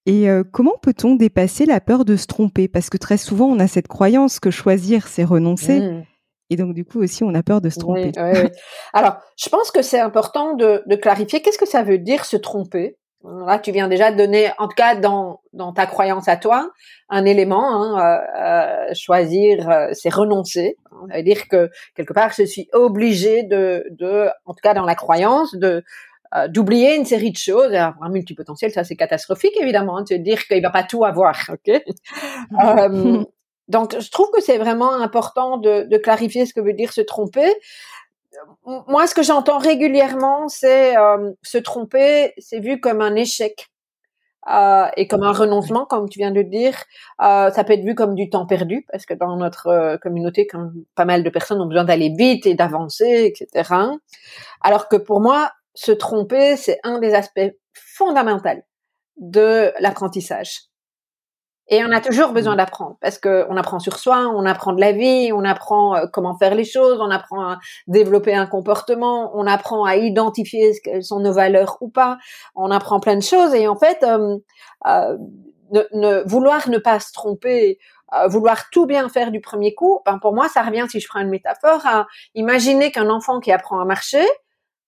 Et 0.05 0.29
euh, 0.29 0.43
comment 0.43 0.77
peut-on 0.81 1.15
dépasser 1.15 1.65
la 1.65 1.79
peur 1.79 2.05
de 2.05 2.15
se 2.15 2.27
tromper? 2.27 2.67
Parce 2.67 2.89
que 2.89 2.97
très 2.97 3.17
souvent, 3.17 3.45
on 3.45 3.59
a 3.59 3.67
cette 3.67 3.87
croyance 3.87 4.39
que 4.39 4.51
choisir, 4.51 5.07
c'est 5.07 5.23
renoncer. 5.23 5.79
Mmh. 5.79 6.03
Et 6.49 6.55
donc, 6.55 6.73
du 6.73 6.83
coup, 6.85 7.01
aussi, 7.01 7.23
on 7.23 7.33
a 7.33 7.43
peur 7.43 7.61
de 7.61 7.69
se 7.69 7.79
tromper. 7.79 8.11
Oui, 8.17 8.23
oui, 8.23 8.39
oui. 8.43 8.49
Alors, 8.93 9.17
je 9.37 9.47
pense 9.49 9.71
que 9.71 9.81
c'est 9.81 9.99
important 9.99 10.55
de, 10.55 10.83
de 10.85 10.95
clarifier 10.95 11.41
qu'est-ce 11.41 11.57
que 11.57 11.67
ça 11.67 11.83
veut 11.83 11.97
dire 11.97 12.25
se 12.25 12.35
tromper? 12.35 12.97
Là, 13.23 13.59
tu 13.59 13.71
viens 13.71 13.87
déjà 13.87 14.11
de 14.11 14.17
donner, 14.17 14.49
en 14.57 14.67
tout 14.67 14.75
cas 14.75 14.95
dans, 14.95 15.41
dans 15.53 15.73
ta 15.73 15.85
croyance 15.85 16.27
à 16.27 16.37
toi, 16.37 16.71
un 17.07 17.23
élément. 17.23 17.69
Hein, 17.69 17.99
euh, 17.99 18.89
euh, 18.89 18.93
choisir, 18.95 19.69
euh, 19.69 19.89
c'est 19.93 20.09
renoncer. 20.09 20.75
Ça 21.09 21.17
veut 21.17 21.23
dire 21.23 21.47
que 21.47 21.69
quelque 21.95 22.13
part, 22.13 22.31
je 22.35 22.43
suis 22.43 22.67
obligée 22.73 23.43
de, 23.43 23.85
de, 23.91 24.27
en 24.45 24.53
tout 24.53 24.61
cas 24.63 24.73
dans 24.73 24.85
la 24.85 24.95
croyance, 24.95 25.55
de 25.55 25.83
euh, 26.35 26.47
d'oublier 26.47 26.95
une 26.95 27.05
série 27.05 27.31
de 27.31 27.37
choses. 27.37 27.73
un 27.73 28.09
multipotentiel, 28.09 28.71
ça 28.71 28.83
c'est 28.83 28.95
catastrophique 28.95 29.55
évidemment, 29.59 29.97
hein, 29.97 30.05
de 30.09 30.15
dire 30.17 30.45
qu'il 30.45 30.61
va 30.61 30.69
pas 30.69 30.83
tout 30.83 31.03
avoir. 31.05 31.35
Ok? 31.51 31.69
euh, 31.69 33.23
donc 33.67 33.99
je 33.99 34.11
trouve 34.11 34.29
que 34.31 34.41
c'est 34.41 34.57
vraiment 34.57 34.93
important 34.93 35.57
de, 35.57 35.83
de, 35.83 35.97
clarifier 35.97 36.45
ce 36.45 36.53
que 36.53 36.61
veut 36.61 36.73
dire 36.73 36.93
se 36.93 37.01
tromper. 37.01 37.51
Moi, 38.65 39.07
ce 39.07 39.13
que 39.13 39.23
j'entends 39.23 39.57
régulièrement, 39.57 40.47
c'est 40.47 40.97
euh, 40.97 41.31
se 41.43 41.57
tromper, 41.57 42.33
c'est 42.37 42.59
vu 42.59 42.79
comme 42.79 43.01
un 43.01 43.15
échec. 43.15 43.71
Euh, 44.49 44.87
et 44.97 45.07
comme 45.07 45.21
un 45.21 45.31
renoncement, 45.31 45.85
comme 45.85 46.09
tu 46.09 46.17
viens 46.17 46.31
de 46.31 46.41
dire, 46.41 46.75
euh, 47.21 47.51
ça 47.51 47.63
peut 47.63 47.73
être 47.73 47.83
vu 47.83 47.93
comme 47.93 48.15
du 48.15 48.29
temps 48.29 48.47
perdu, 48.47 48.85
parce 48.91 49.05
que 49.05 49.13
dans 49.13 49.37
notre 49.37 49.67
euh, 49.67 49.97
communauté, 49.97 50.47
comme 50.47 50.83
pas 50.95 51.05
mal 51.05 51.23
de 51.23 51.29
personnes 51.29 51.61
ont 51.61 51.67
besoin 51.67 51.83
d'aller 51.83 52.11
vite 52.17 52.47
et 52.47 52.55
d'avancer, 52.55 53.31
etc. 53.31 53.71
Alors 54.61 54.87
que 54.87 54.95
pour 54.95 55.21
moi, 55.21 55.51
se 55.73 55.91
tromper, 55.91 56.57
c'est 56.57 56.79
un 56.83 56.99
des 56.99 57.13
aspects 57.13 57.51
fondamentaux 57.73 58.61
de 59.17 59.71
l'apprentissage. 59.79 60.71
Et 61.67 61.81
on 61.85 61.91
a 61.91 62.01
toujours 62.01 62.33
besoin 62.33 62.55
mmh. 62.55 62.57
d'apprendre 62.57 62.97
parce 62.99 63.17
que 63.17 63.45
on 63.49 63.55
apprend 63.55 63.79
sur 63.79 63.97
soi, 63.97 64.27
on 64.35 64.45
apprend 64.45 64.73
de 64.73 64.81
la 64.81 64.91
vie, 64.91 65.31
on 65.33 65.45
apprend 65.45 65.95
euh, 65.95 66.05
comment 66.11 66.37
faire 66.37 66.53
les 66.53 66.65
choses, 66.65 66.99
on 66.99 67.09
apprend 67.09 67.51
à 67.51 67.59
développer 67.87 68.33
un 68.33 68.45
comportement, 68.45 69.31
on 69.35 69.47
apprend 69.47 69.85
à 69.85 69.95
identifier 69.95 70.73
quelles 70.83 71.03
sont 71.03 71.21
nos 71.21 71.31
valeurs 71.31 71.77
ou 71.79 71.87
pas, 71.87 72.17
on 72.55 72.71
apprend 72.71 72.99
plein 72.99 73.15
de 73.15 73.23
choses 73.23 73.53
et 73.53 73.69
en 73.69 73.77
fait, 73.77 74.03
euh, 74.03 74.37
euh, 74.87 75.17
ne, 75.71 75.81
ne, 75.93 76.27
vouloir 76.27 76.67
ne 76.67 76.77
pas 76.77 76.99
se 76.99 77.13
tromper, 77.13 77.79
euh, 78.13 78.27
vouloir 78.27 78.69
tout 78.71 78.85
bien 78.85 79.07
faire 79.07 79.31
du 79.31 79.39
premier 79.39 79.73
coup, 79.73 80.01
ben 80.05 80.19
pour 80.19 80.33
moi 80.33 80.49
ça 80.49 80.63
revient 80.63 80.85
si 80.89 80.99
je 80.99 81.07
prends 81.07 81.21
une 81.21 81.29
métaphore 81.29 81.85
à 81.85 82.05
imaginer 82.35 82.91
qu'un 82.91 83.09
enfant 83.09 83.39
qui 83.39 83.53
apprend 83.53 83.79
à 83.79 83.85
marcher, 83.85 84.25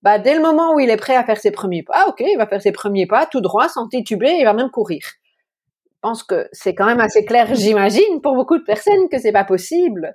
bah, 0.04 0.20
dès 0.20 0.36
le 0.36 0.42
moment 0.42 0.76
où 0.76 0.80
il 0.80 0.90
est 0.90 0.98
prêt 0.98 1.16
à 1.16 1.24
faire 1.24 1.40
ses 1.40 1.52
premiers 1.52 1.82
pas, 1.82 2.08
ok, 2.10 2.20
il 2.20 2.38
va 2.38 2.46
faire 2.46 2.62
ses 2.62 2.74
premiers 2.74 3.08
pas 3.08 3.26
tout 3.26 3.42
droit, 3.42 3.70
sans 3.70 3.88
tituber, 3.88 4.36
il 4.38 4.44
va 4.44 4.54
même 4.54 4.70
courir. 4.70 5.02
Je 5.02 6.00
pense 6.02 6.24
que 6.24 6.48
c'est 6.52 6.76
quand 6.76 6.86
même 6.86 7.00
assez 7.00 7.24
clair, 7.24 7.48
j'imagine, 7.56 8.22
pour 8.22 8.36
beaucoup 8.36 8.58
de 8.58 8.64
personnes 8.64 9.08
que 9.10 9.18
c'est 9.18 9.32
pas 9.32 9.46
possible. 9.46 10.14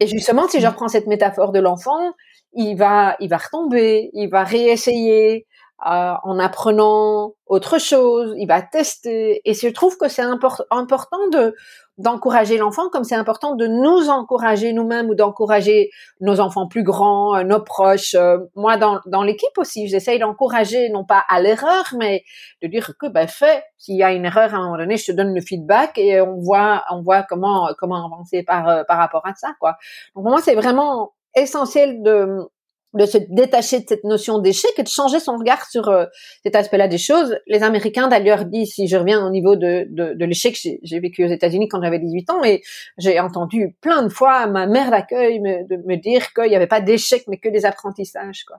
Et 0.00 0.06
justement, 0.06 0.48
si 0.48 0.60
je 0.60 0.66
reprends 0.66 0.88
cette 0.88 1.06
métaphore 1.06 1.52
de 1.52 1.60
l'enfant, 1.60 2.14
il 2.54 2.74
va, 2.76 3.16
il 3.20 3.28
va 3.28 3.36
retomber, 3.36 4.08
il 4.14 4.30
va 4.30 4.42
réessayer, 4.42 5.46
euh, 5.86 6.14
en 6.22 6.38
apprenant 6.38 7.32
autre 7.46 7.78
chose, 7.78 8.34
il 8.36 8.46
va 8.46 8.62
tester. 8.62 9.40
Et 9.44 9.54
je 9.54 9.68
trouve 9.68 9.96
que 9.96 10.08
c'est 10.08 10.22
import 10.22 10.62
important 10.70 11.28
de 11.32 11.54
d'encourager 11.98 12.56
l'enfant, 12.56 12.88
comme 12.88 13.04
c'est 13.04 13.14
important 13.14 13.56
de 13.56 13.66
nous 13.66 14.08
encourager 14.08 14.72
nous-mêmes 14.72 15.10
ou 15.10 15.14
d'encourager 15.14 15.90
nos 16.20 16.40
enfants 16.40 16.66
plus 16.66 16.82
grands, 16.82 17.36
euh, 17.36 17.42
nos 17.42 17.60
proches. 17.60 18.14
Euh, 18.14 18.38
moi, 18.54 18.78
dans, 18.78 19.00
dans 19.06 19.22
l'équipe 19.22 19.56
aussi, 19.58 19.86
j'essaye 19.88 20.18
d'encourager, 20.18 20.88
non 20.88 21.04
pas 21.04 21.22
à 21.28 21.42
l'erreur, 21.42 21.84
mais 21.98 22.24
de 22.62 22.68
dire 22.68 22.92
que 22.98 23.06
ben 23.06 23.26
fais. 23.26 23.62
S'il 23.76 23.96
y 23.96 24.02
a 24.02 24.12
une 24.12 24.24
erreur 24.24 24.54
à 24.54 24.58
un 24.58 24.62
moment 24.64 24.78
donné, 24.78 24.96
je 24.96 25.06
te 25.06 25.12
donne 25.12 25.34
le 25.34 25.40
feedback 25.42 25.98
et 25.98 26.20
on 26.20 26.36
voit, 26.40 26.84
on 26.90 27.02
voit 27.02 27.22
comment 27.22 27.68
comment 27.78 28.06
avancer 28.06 28.42
par 28.42 28.68
euh, 28.68 28.84
par 28.84 28.98
rapport 28.98 29.26
à 29.26 29.34
ça, 29.34 29.54
quoi. 29.60 29.76
Donc 30.14 30.24
pour 30.24 30.32
moi, 30.32 30.40
c'est 30.42 30.54
vraiment 30.54 31.12
essentiel 31.34 32.02
de 32.02 32.48
de 32.94 33.06
se 33.06 33.18
détacher 33.28 33.80
de 33.80 33.84
cette 33.88 34.04
notion 34.04 34.38
d'échec 34.38 34.70
et 34.76 34.82
de 34.82 34.88
changer 34.88 35.20
son 35.20 35.36
regard 35.36 35.64
sur 35.70 35.88
euh, 35.88 36.06
cet 36.42 36.56
aspect-là 36.56 36.88
des 36.88 36.98
choses. 36.98 37.36
Les 37.46 37.62
Américains 37.62 38.08
d'ailleurs 38.08 38.44
disent, 38.44 38.72
si 38.74 38.88
je 38.88 38.96
reviens 38.96 39.24
au 39.24 39.30
niveau 39.30 39.56
de, 39.56 40.24
l'échec, 40.24 40.58
j'ai 40.82 41.00
vécu 41.00 41.24
aux 41.24 41.28
États-Unis 41.28 41.68
quand 41.68 41.80
j'avais 41.82 41.98
18 41.98 42.30
ans 42.30 42.44
et 42.44 42.62
j'ai 42.98 43.20
entendu 43.20 43.76
plein 43.80 44.02
de 44.02 44.08
fois 44.08 44.46
ma 44.46 44.66
mère 44.66 44.90
d'accueil 44.90 45.40
me, 45.40 45.62
me 45.86 45.96
dire 45.96 46.32
qu'il 46.32 46.48
n'y 46.48 46.56
avait 46.56 46.66
pas 46.66 46.80
d'échec 46.80 47.24
mais 47.28 47.38
que 47.38 47.48
des 47.48 47.64
apprentissages. 47.64 48.44
Quoi. 48.44 48.58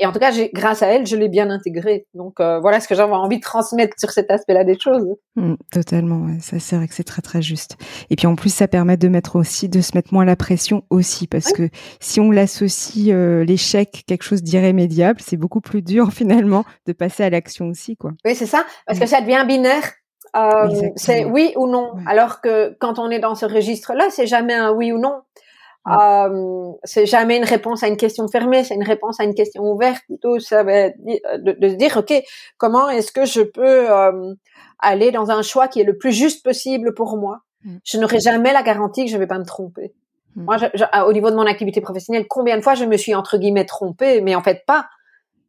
Et 0.00 0.06
en 0.06 0.12
tout 0.12 0.18
cas, 0.18 0.32
grâce 0.54 0.82
à 0.82 0.86
elle, 0.86 1.06
je 1.06 1.14
l'ai 1.14 1.28
bien 1.28 1.50
intégré. 1.50 2.06
Donc 2.14 2.40
euh, 2.40 2.58
voilà 2.58 2.80
ce 2.80 2.88
que 2.88 2.94
j'avais 2.94 3.12
envie 3.12 3.36
de 3.36 3.42
transmettre 3.42 3.94
sur 3.98 4.10
cet 4.10 4.30
aspect-là 4.30 4.64
des 4.64 4.78
choses. 4.78 5.06
Mmh, 5.36 5.54
totalement, 5.70 6.24
ouais. 6.24 6.40
ça 6.40 6.58
c'est 6.58 6.74
vrai 6.76 6.88
que 6.88 6.94
c'est 6.94 7.04
très 7.04 7.20
très 7.20 7.42
juste. 7.42 7.76
Et 8.08 8.16
puis 8.16 8.26
en 8.26 8.34
plus, 8.34 8.52
ça 8.52 8.66
permet 8.66 8.96
de 8.96 9.08
mettre 9.08 9.36
aussi, 9.36 9.68
de 9.68 9.82
se 9.82 9.94
mettre 9.94 10.14
moins 10.14 10.24
la 10.24 10.36
pression 10.36 10.84
aussi, 10.88 11.26
parce 11.26 11.48
oui. 11.48 11.68
que 11.68 11.76
si 12.00 12.18
on 12.18 12.30
l'associe 12.30 13.10
euh, 13.10 13.44
l'échec 13.44 14.04
quelque 14.06 14.22
chose 14.22 14.42
d'irrémédiable, 14.42 15.20
c'est 15.22 15.36
beaucoup 15.36 15.60
plus 15.60 15.82
dur 15.82 16.12
finalement 16.12 16.64
de 16.86 16.94
passer 16.94 17.22
à 17.22 17.30
l'action 17.30 17.66
aussi, 17.66 17.98
quoi. 17.98 18.12
Oui, 18.24 18.34
c'est 18.34 18.46
ça, 18.46 18.64
parce 18.86 18.98
mmh. 18.98 19.02
que 19.02 19.08
ça 19.08 19.20
devient 19.20 19.44
binaire. 19.46 19.92
Euh, 20.36 20.90
c'est 20.96 21.24
oui 21.24 21.52
ou 21.56 21.66
non. 21.66 21.94
Ouais. 21.94 22.02
Alors 22.06 22.40
que 22.40 22.76
quand 22.78 22.98
on 22.98 23.10
est 23.10 23.18
dans 23.18 23.34
ce 23.34 23.46
registre-là, 23.46 24.06
c'est 24.10 24.26
jamais 24.26 24.54
un 24.54 24.72
oui 24.72 24.92
ou 24.92 24.98
non. 24.98 25.20
Euh, 25.88 26.72
c'est 26.84 27.06
jamais 27.06 27.36
une 27.38 27.44
réponse 27.44 27.82
à 27.82 27.88
une 27.88 27.96
question 27.96 28.28
fermée, 28.28 28.64
c'est 28.64 28.74
une 28.74 28.84
réponse 28.84 29.18
à 29.18 29.24
une 29.24 29.34
question 29.34 29.62
ouverte. 29.62 30.02
Plutôt, 30.06 30.38
ça 30.38 30.62
va 30.62 30.72
être 30.72 30.96
de, 31.02 31.52
de 31.52 31.68
se 31.68 31.74
dire, 31.74 31.96
ok, 31.96 32.12
comment 32.58 32.90
est-ce 32.90 33.12
que 33.12 33.24
je 33.24 33.40
peux 33.40 33.90
euh, 33.90 34.34
aller 34.78 35.10
dans 35.10 35.30
un 35.30 35.42
choix 35.42 35.68
qui 35.68 35.80
est 35.80 35.84
le 35.84 35.96
plus 35.96 36.12
juste 36.12 36.44
possible 36.44 36.94
pour 36.94 37.16
moi? 37.16 37.40
Mm. 37.64 37.76
Je 37.82 37.98
n'aurai 37.98 38.20
jamais 38.20 38.52
la 38.52 38.62
garantie 38.62 39.04
que 39.04 39.10
je 39.10 39.16
ne 39.16 39.20
vais 39.20 39.26
pas 39.26 39.38
me 39.38 39.44
tromper. 39.44 39.94
Mm. 40.36 40.44
Moi, 40.44 40.58
je, 40.58 40.66
je, 40.74 41.02
au 41.02 41.12
niveau 41.14 41.30
de 41.30 41.36
mon 41.36 41.46
activité 41.46 41.80
professionnelle, 41.80 42.26
combien 42.28 42.56
de 42.58 42.62
fois 42.62 42.74
je 42.74 42.84
me 42.84 42.98
suis 42.98 43.14
entre 43.14 43.38
guillemets 43.38 43.66
trompée, 43.66 44.20
mais 44.20 44.34
en 44.34 44.42
fait 44.42 44.64
pas. 44.66 44.86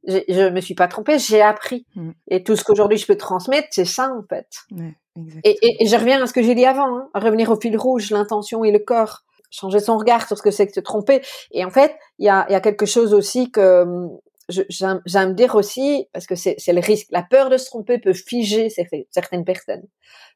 Je, 0.07 0.17
je 0.29 0.49
me 0.49 0.61
suis 0.61 0.73
pas 0.73 0.87
trompée, 0.87 1.19
j'ai 1.19 1.41
appris. 1.41 1.85
Mm. 1.95 2.11
Et 2.29 2.43
tout 2.43 2.55
ce 2.55 2.63
qu'aujourd'hui 2.63 2.97
je 2.97 3.05
peux 3.05 3.17
transmettre, 3.17 3.67
c'est 3.71 3.85
ça 3.85 4.13
en 4.17 4.23
fait. 4.29 4.47
Ouais, 4.71 4.95
et, 5.43 5.57
et, 5.61 5.83
et, 5.83 5.87
je 5.87 5.95
reviens 5.97 6.23
à 6.23 6.25
ce 6.25 6.31
que 6.31 6.41
j'ai 6.41 6.55
dit 6.55 6.65
avant, 6.65 6.97
hein, 6.97 7.09
revenir 7.13 7.51
au 7.51 7.59
fil 7.59 7.77
rouge, 7.77 8.11
l'intention 8.11 8.63
et 8.63 8.71
le 8.71 8.79
corps 8.79 9.23
changer 9.51 9.79
son 9.79 9.97
regard 9.97 10.25
sur 10.25 10.37
ce 10.37 10.41
que 10.41 10.51
c'est 10.51 10.65
que 10.65 10.73
se 10.73 10.79
tromper. 10.79 11.21
Et 11.51 11.63
en 11.63 11.69
fait, 11.69 11.95
il 12.17 12.25
y 12.25 12.29
a, 12.29 12.45
y 12.49 12.55
a 12.55 12.61
quelque 12.61 12.85
chose 12.85 13.13
aussi 13.13 13.51
que 13.51 13.83
hum, 13.83 14.17
j'aime 14.49 15.35
dire 15.35 15.55
aussi, 15.55 16.07
parce 16.13 16.25
que 16.25 16.35
c'est 16.35 16.57
le 16.67 16.81
risque, 16.81 17.07
la 17.11 17.23
peur 17.23 17.49
de 17.49 17.57
se 17.57 17.65
tromper 17.65 17.99
peut 17.99 18.13
figer 18.13 18.69
certaines 19.09 19.45
personnes. 19.45 19.83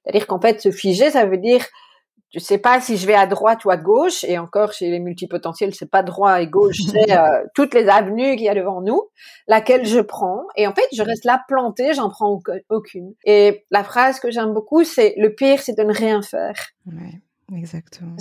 C'est-à-dire 0.04 0.28
qu'en 0.28 0.40
fait, 0.40 0.62
se 0.62 0.72
figer, 0.72 1.12
ça 1.12 1.26
veut 1.26 1.38
dire, 1.38 1.66
je 2.32 2.40
sais 2.40 2.58
pas 2.58 2.80
si 2.82 2.98
je 2.98 3.08
vais 3.08 3.16
à 3.16 3.28
droite 3.28 3.66
ou 3.66 3.72
à 3.72 3.78
gauche, 3.78 4.24
et 4.24 4.38
encore 4.38 4.74
chez 4.74 4.90
les 4.90 5.00
multipotentiels, 5.00 5.74
c'est 5.74 5.90
pas 5.90 6.04
droit 6.04 6.42
et 6.42 6.48
gauche, 6.48 6.78
c'est 6.92 7.12
euh, 7.12 7.44
toutes 7.54 7.74
les 7.74 7.88
avenues 7.88 8.36
qu'il 8.36 8.46
y 8.46 8.50
a 8.50 8.56
devant 8.56 8.82
nous, 8.82 9.02
laquelle 9.48 9.86
je 9.86 10.00
prends, 10.00 10.44
et 10.56 10.68
en 10.68 10.74
fait, 10.74 10.88
je 10.94 11.02
reste 11.02 11.26
là 11.26 11.44
plantée, 11.48 11.94
j'en 11.94 12.10
prends 12.10 12.40
aucune. 12.70 13.14
Et 13.26 13.66
la 13.72 13.84
phrase 13.84 14.20
que 14.20 14.32
j'aime 14.32 14.54
beaucoup, 14.54 14.84
c'est 14.84 15.16
le 15.18 15.34
pire, 15.34 15.62
c'est 15.62 15.78
de 15.78 15.84
ne 15.84 15.94
rien 15.94 16.22
faire. 16.22 16.56
Ouais. 16.86 17.22
Exactement. 17.54 18.16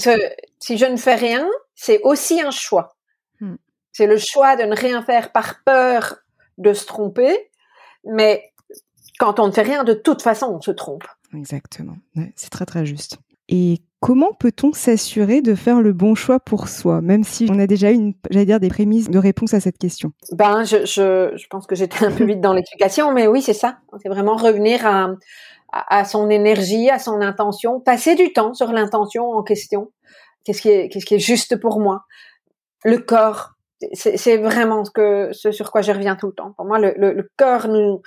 Si 0.58 0.78
je 0.78 0.86
ne 0.86 0.96
fais 0.96 1.14
rien, 1.14 1.48
c'est 1.74 2.00
aussi 2.02 2.40
un 2.40 2.50
choix. 2.50 2.96
Hmm. 3.40 3.56
C'est 3.92 4.06
le 4.06 4.18
choix 4.18 4.56
de 4.56 4.64
ne 4.64 4.76
rien 4.76 5.02
faire 5.02 5.32
par 5.32 5.62
peur 5.64 6.16
de 6.58 6.72
se 6.72 6.86
tromper. 6.86 7.50
Mais 8.04 8.52
quand 9.18 9.40
on 9.40 9.46
ne 9.46 9.52
fait 9.52 9.62
rien, 9.62 9.84
de 9.84 9.94
toute 9.94 10.22
façon, 10.22 10.46
on 10.46 10.60
se 10.60 10.70
trompe. 10.70 11.04
Exactement. 11.34 11.96
c'est 12.36 12.50
très 12.50 12.66
très 12.66 12.86
juste. 12.86 13.18
Et 13.48 13.82
comment 14.00 14.32
peut-on 14.32 14.72
s'assurer 14.72 15.42
de 15.42 15.54
faire 15.54 15.82
le 15.82 15.92
bon 15.92 16.14
choix 16.14 16.40
pour 16.40 16.68
soi, 16.68 17.00
même 17.00 17.24
si 17.24 17.46
on 17.50 17.58
a 17.58 17.66
déjà 17.66 17.90
eu, 17.90 17.94
une, 17.94 18.14
j'allais 18.30 18.46
dire, 18.46 18.60
des 18.60 18.68
prémices 18.68 19.10
de 19.10 19.18
réponse 19.18 19.52
à 19.54 19.60
cette 19.60 19.78
question? 19.78 20.12
Ben, 20.32 20.64
je, 20.64 20.86
je, 20.86 21.36
je 21.36 21.46
pense 21.48 21.66
que 21.66 21.74
j'étais 21.74 22.04
un 22.04 22.12
peu 22.12 22.24
vite 22.26 22.40
dans 22.40 22.52
l'explication, 22.52 23.12
mais 23.12 23.26
oui, 23.26 23.42
c'est 23.42 23.54
ça. 23.54 23.78
C'est 24.02 24.08
vraiment 24.08 24.36
revenir 24.36 24.86
à, 24.86 25.08
à, 25.74 26.04
son 26.04 26.30
énergie, 26.30 26.90
à 26.90 26.98
son 26.98 27.20
intention, 27.20 27.80
passer 27.80 28.14
du 28.14 28.32
temps 28.32 28.54
sur 28.54 28.72
l'intention 28.72 29.30
en 29.32 29.42
question. 29.42 29.92
Qu'est-ce 30.44 30.62
qui 30.62 30.70
est, 30.70 30.88
qu'est-ce 30.88 31.06
qui 31.06 31.14
est 31.14 31.18
juste 31.18 31.56
pour 31.56 31.80
moi? 31.80 32.04
Le 32.84 32.98
corps, 32.98 33.52
c'est 33.92 34.36
vraiment 34.36 34.84
ce 34.84 34.90
que 34.90 35.30
ce 35.32 35.50
sur 35.52 35.70
quoi 35.72 35.82
je 35.82 35.92
reviens 35.92 36.16
tout 36.16 36.28
le 36.28 36.34
temps. 36.34 36.52
Pour 36.56 36.66
moi, 36.66 36.78
le, 36.78 36.94
le, 36.96 37.12
le 37.12 37.30
corps 37.36 37.68
nous 37.68 38.02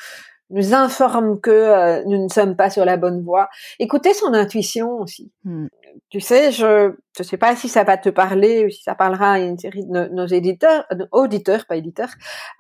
nous 0.50 0.74
informe 0.74 1.39
que 1.41 1.51
euh, 1.51 2.03
nous 2.05 2.24
ne 2.24 2.29
sommes 2.29 2.55
pas 2.55 2.69
sur 2.69 2.86
la 2.86 2.97
bonne 2.97 3.21
voie. 3.24 3.50
Écoutez 3.79 4.13
son 4.13 4.33
intuition 4.33 5.01
aussi. 5.01 5.31
Hmm. 5.43 5.67
Tu 6.09 6.21
sais, 6.21 6.51
je 6.51 6.89
ne 7.19 7.24
sais 7.24 7.38
pas 7.38 7.55
si 7.55 7.67
ça 7.67 7.83
va 7.83 7.97
te 7.97 8.09
parler 8.09 8.65
ou 8.65 8.69
si 8.69 8.81
ça 8.83 8.95
parlera 8.95 9.33
à 9.33 9.39
une 9.39 9.57
série 9.57 9.86
de 9.86 10.07
nos, 10.09 10.25
éditeurs, 10.27 10.86
euh, 10.93 11.05
auditeurs, 11.12 11.65
pas 11.65 11.75
éditeurs. 11.75 12.13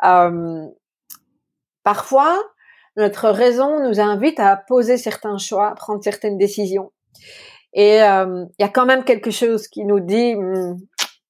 Euh, 0.03 0.65
parfois, 1.83 2.37
notre 2.97 3.29
raison 3.29 3.87
nous 3.87 3.99
invite 3.99 4.39
à 4.39 4.57
poser 4.57 4.97
certains 4.97 5.37
choix, 5.37 5.69
à 5.69 5.75
prendre 5.75 6.03
certaines 6.03 6.37
décisions. 6.37 6.91
Et 7.73 8.01
euh, 8.01 8.45
il 8.57 8.63
y 8.63 8.65
a 8.65 8.69
quand 8.69 8.85
même 8.85 9.03
quelque 9.03 9.31
chose 9.31 9.67
qui 9.67 9.85
nous 9.85 9.99
dit, 9.99 10.35
hmm, 10.35 10.77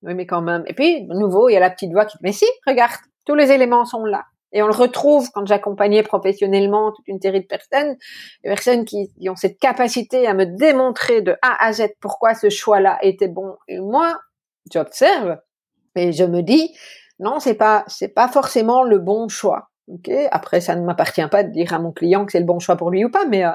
oui 0.03 0.13
mais 0.15 0.25
quand 0.25 0.41
même. 0.41 0.63
Et 0.67 0.73
puis, 0.73 1.05
de 1.05 1.13
nouveau, 1.13 1.49
il 1.49 1.53
y 1.53 1.57
a 1.57 1.59
la 1.59 1.69
petite 1.69 1.91
voix 1.91 2.05
qui 2.05 2.17
dit, 2.17 2.23
mais 2.23 2.31
si, 2.31 2.45
regarde, 2.65 2.93
tous 3.25 3.35
les 3.35 3.51
éléments 3.51 3.85
sont 3.85 4.05
là. 4.05 4.23
Et 4.53 4.63
on 4.63 4.67
le 4.67 4.73
retrouve 4.73 5.29
quand 5.33 5.45
j'accompagnais 5.45 6.03
professionnellement 6.03 6.93
toute 6.93 7.07
une 7.07 7.19
série 7.19 7.41
de 7.41 7.47
personnes, 7.47 7.97
des 8.43 8.49
personnes 8.49 8.85
qui, 8.85 9.11
ont 9.27 9.35
cette 9.35 9.59
capacité 9.59 10.25
à 10.25 10.33
me 10.33 10.45
démontrer 10.45 11.21
de 11.21 11.35
A 11.41 11.65
à 11.65 11.73
Z 11.73 11.89
pourquoi 11.99 12.33
ce 12.33 12.49
choix-là 12.49 12.97
était 13.01 13.27
bon. 13.27 13.57
Et 13.67 13.79
moi, 13.79 14.17
j'observe 14.71 15.37
et 15.95 16.13
je 16.13 16.23
me 16.23 16.41
dis, 16.41 16.73
non, 17.19 17.39
c'est 17.39 17.55
pas, 17.55 17.83
c'est 17.87 18.13
pas 18.13 18.29
forcément 18.29 18.83
le 18.83 18.99
bon 18.99 19.27
choix. 19.27 19.69
Ok. 19.87 20.11
Après, 20.31 20.59
ça 20.59 20.75
ne 20.75 20.85
m'appartient 20.85 21.25
pas 21.31 21.43
de 21.43 21.51
dire 21.51 21.73
à 21.73 21.79
mon 21.79 21.91
client 21.93 22.25
que 22.25 22.33
c'est 22.33 22.39
le 22.39 22.45
bon 22.45 22.59
choix 22.59 22.75
pour 22.75 22.91
lui 22.91 23.05
ou 23.05 23.09
pas, 23.09 23.25
mais 23.25 23.45
euh, 23.45 23.51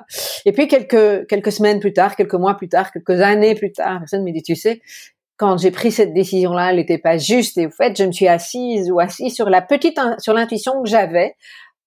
et 0.46 0.52
puis 0.52 0.66
quelques 0.66 1.26
quelques 1.26 1.52
semaines 1.52 1.78
plus 1.78 1.92
tard, 1.92 2.16
quelques 2.16 2.34
mois 2.34 2.56
plus 2.56 2.70
tard, 2.70 2.90
quelques 2.90 3.20
années 3.20 3.54
plus 3.54 3.70
tard, 3.72 3.98
personne 3.98 4.24
me 4.24 4.32
dit, 4.32 4.42
tu 4.42 4.56
sais, 4.56 4.80
quand 5.36 5.58
j'ai 5.58 5.70
pris 5.70 5.92
cette 5.92 6.14
décision-là, 6.14 6.70
elle 6.70 6.76
n'était 6.76 6.98
pas 6.98 7.18
juste. 7.18 7.58
Et 7.58 7.66
au 7.66 7.70
fait, 7.70 7.98
je 7.98 8.04
me 8.04 8.12
suis 8.12 8.28
assise 8.28 8.90
ou 8.90 9.00
assise 9.00 9.34
sur 9.34 9.50
la 9.50 9.60
petite, 9.60 9.98
sur 10.18 10.32
l'intuition 10.32 10.82
que 10.82 10.88
j'avais 10.88 11.34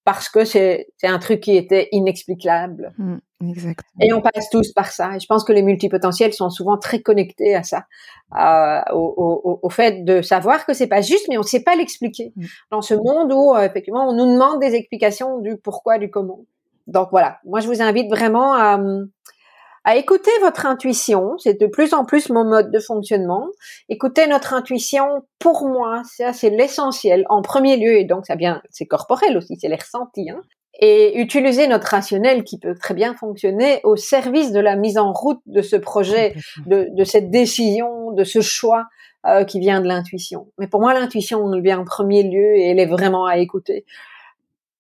parce 0.06 0.30
que 0.30 0.46
c'est 0.46 0.88
un 1.04 1.18
truc 1.18 1.42
qui 1.42 1.58
était 1.58 1.90
inexplicable. 1.92 2.94
Mmh, 3.00 3.18
et 4.00 4.14
on 4.14 4.22
passe 4.22 4.50
tous 4.52 4.72
par 4.72 4.92
ça. 4.92 5.16
Et 5.16 5.20
je 5.20 5.26
pense 5.26 5.44
que 5.44 5.52
les 5.52 5.64
multipotentiels 5.64 6.32
sont 6.32 6.52
souvent 6.52 6.78
très 6.78 7.02
connectés 7.02 7.56
à 7.56 7.64
ça, 7.64 7.86
euh, 8.40 8.82
au, 8.94 9.60
au, 9.62 9.70
fait 9.70 10.06
de 10.06 10.22
savoir 10.22 10.66
que 10.68 10.74
c'est 10.74 10.88
pas 10.88 11.02
juste, 11.02 11.26
mais 11.28 11.38
on 11.38 11.42
ne 11.42 11.46
sait 11.46 11.64
pas 11.64 11.76
l'expliquer. 11.76 12.34
Mmh. 12.36 12.46
Dans 12.72 12.82
ce 12.84 12.94
monde 12.94 13.34
où 13.34 13.56
euh, 13.56 13.64
effectivement 13.64 14.08
on 14.08 14.14
nous 14.14 14.32
demande 14.32 14.62
des 14.62 14.76
explications 14.76 15.40
du 15.40 15.58
pourquoi, 15.58 15.98
du 15.98 16.12
comment. 16.12 16.46
Donc 16.86 17.10
voilà, 17.10 17.40
moi 17.44 17.60
je 17.60 17.68
vous 17.68 17.82
invite 17.82 18.10
vraiment 18.10 18.54
à, 18.54 18.80
à 19.86 19.96
écouter 19.96 20.32
votre 20.42 20.66
intuition. 20.66 21.38
C'est 21.38 21.60
de 21.60 21.68
plus 21.68 21.94
en 21.94 22.04
plus 22.04 22.30
mon 22.30 22.44
mode 22.44 22.72
de 22.72 22.80
fonctionnement. 22.80 23.48
Écouter 23.88 24.28
notre 24.28 24.54
intuition, 24.54 25.06
pour 25.40 25.70
moi, 25.70 26.02
ça 26.18 26.34
c'est 26.34 26.50
l'essentiel 26.50 27.26
en 27.30 27.42
premier 27.42 27.78
lieu. 27.78 27.98
Et 28.00 28.04
donc 28.04 28.26
ça 28.26 28.36
vient, 28.36 28.62
c'est 28.72 28.88
corporel 28.88 29.38
aussi, 29.38 29.58
c'est 29.62 29.70
les 29.70 29.76
ressentis. 29.76 30.30
Hein. 30.30 30.42
Et 30.82 31.22
utiliser 31.22 31.68
notre 31.68 31.88
rationnel 31.88 32.44
qui 32.44 32.60
peut 32.60 32.76
très 32.76 32.94
bien 32.94 33.16
fonctionner 33.16 33.80
au 33.84 33.96
service 33.96 34.52
de 34.52 34.60
la 34.60 34.76
mise 34.76 34.98
en 34.98 35.14
route 35.14 35.40
de 35.46 35.62
ce 35.62 35.78
projet, 35.78 36.36
de, 36.66 36.90
de 36.92 37.04
cette 37.06 37.30
décision, 37.30 38.12
de 38.12 38.26
ce 38.26 38.42
choix 38.42 38.88
euh, 39.26 39.46
qui 39.46 39.60
vient 39.60 39.80
de 39.80 39.88
l'intuition. 39.88 40.48
Mais 40.58 40.68
pour 40.68 40.82
moi, 40.82 40.94
l'intuition 40.94 41.50
vient 41.62 41.80
en 41.80 41.86
premier 41.86 42.24
lieu 42.24 42.58
et 42.58 42.72
elle 42.72 42.80
est 42.80 42.88
vraiment 42.88 43.26
à 43.26 43.38
écouter. 43.38 43.86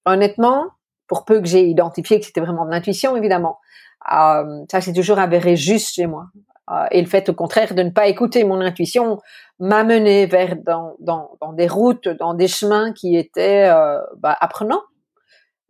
Honnêtement, 0.06 0.66
pour 1.08 1.24
peu 1.24 1.40
que 1.40 1.48
j'ai 1.48 1.66
identifié 1.66 2.20
que 2.20 2.26
c'était 2.26 2.42
vraiment 2.42 2.66
de 2.66 2.72
l'intuition, 2.72 3.16
évidemment, 3.16 3.60
euh, 4.14 4.66
ça, 4.70 4.82
c'est 4.82 4.94
toujours 4.94 5.20
avéré 5.20 5.56
juste 5.56 5.96
chez 5.96 6.08
moi. 6.08 6.28
Euh, 6.72 6.86
et 6.92 7.02
le 7.02 7.08
fait, 7.08 7.30
au 7.30 7.34
contraire, 7.34 7.76
de 7.76 7.84
ne 7.84 7.92
pas 7.92 8.08
écouter 8.08 8.44
mon 8.44 8.60
intuition 8.62 9.20
m'a 9.60 9.84
mené 9.84 10.26
vers 10.26 10.56
dans, 10.56 10.96
dans, 11.00 11.38
dans, 11.42 11.54
des 11.54 11.68
routes, 11.68 12.08
dans 12.08 12.34
des 12.34 12.48
chemins 12.48 12.92
qui 12.92 13.16
étaient 13.16 13.70
euh, 13.70 14.00
bah, 14.18 14.36
apprenants, 14.40 14.82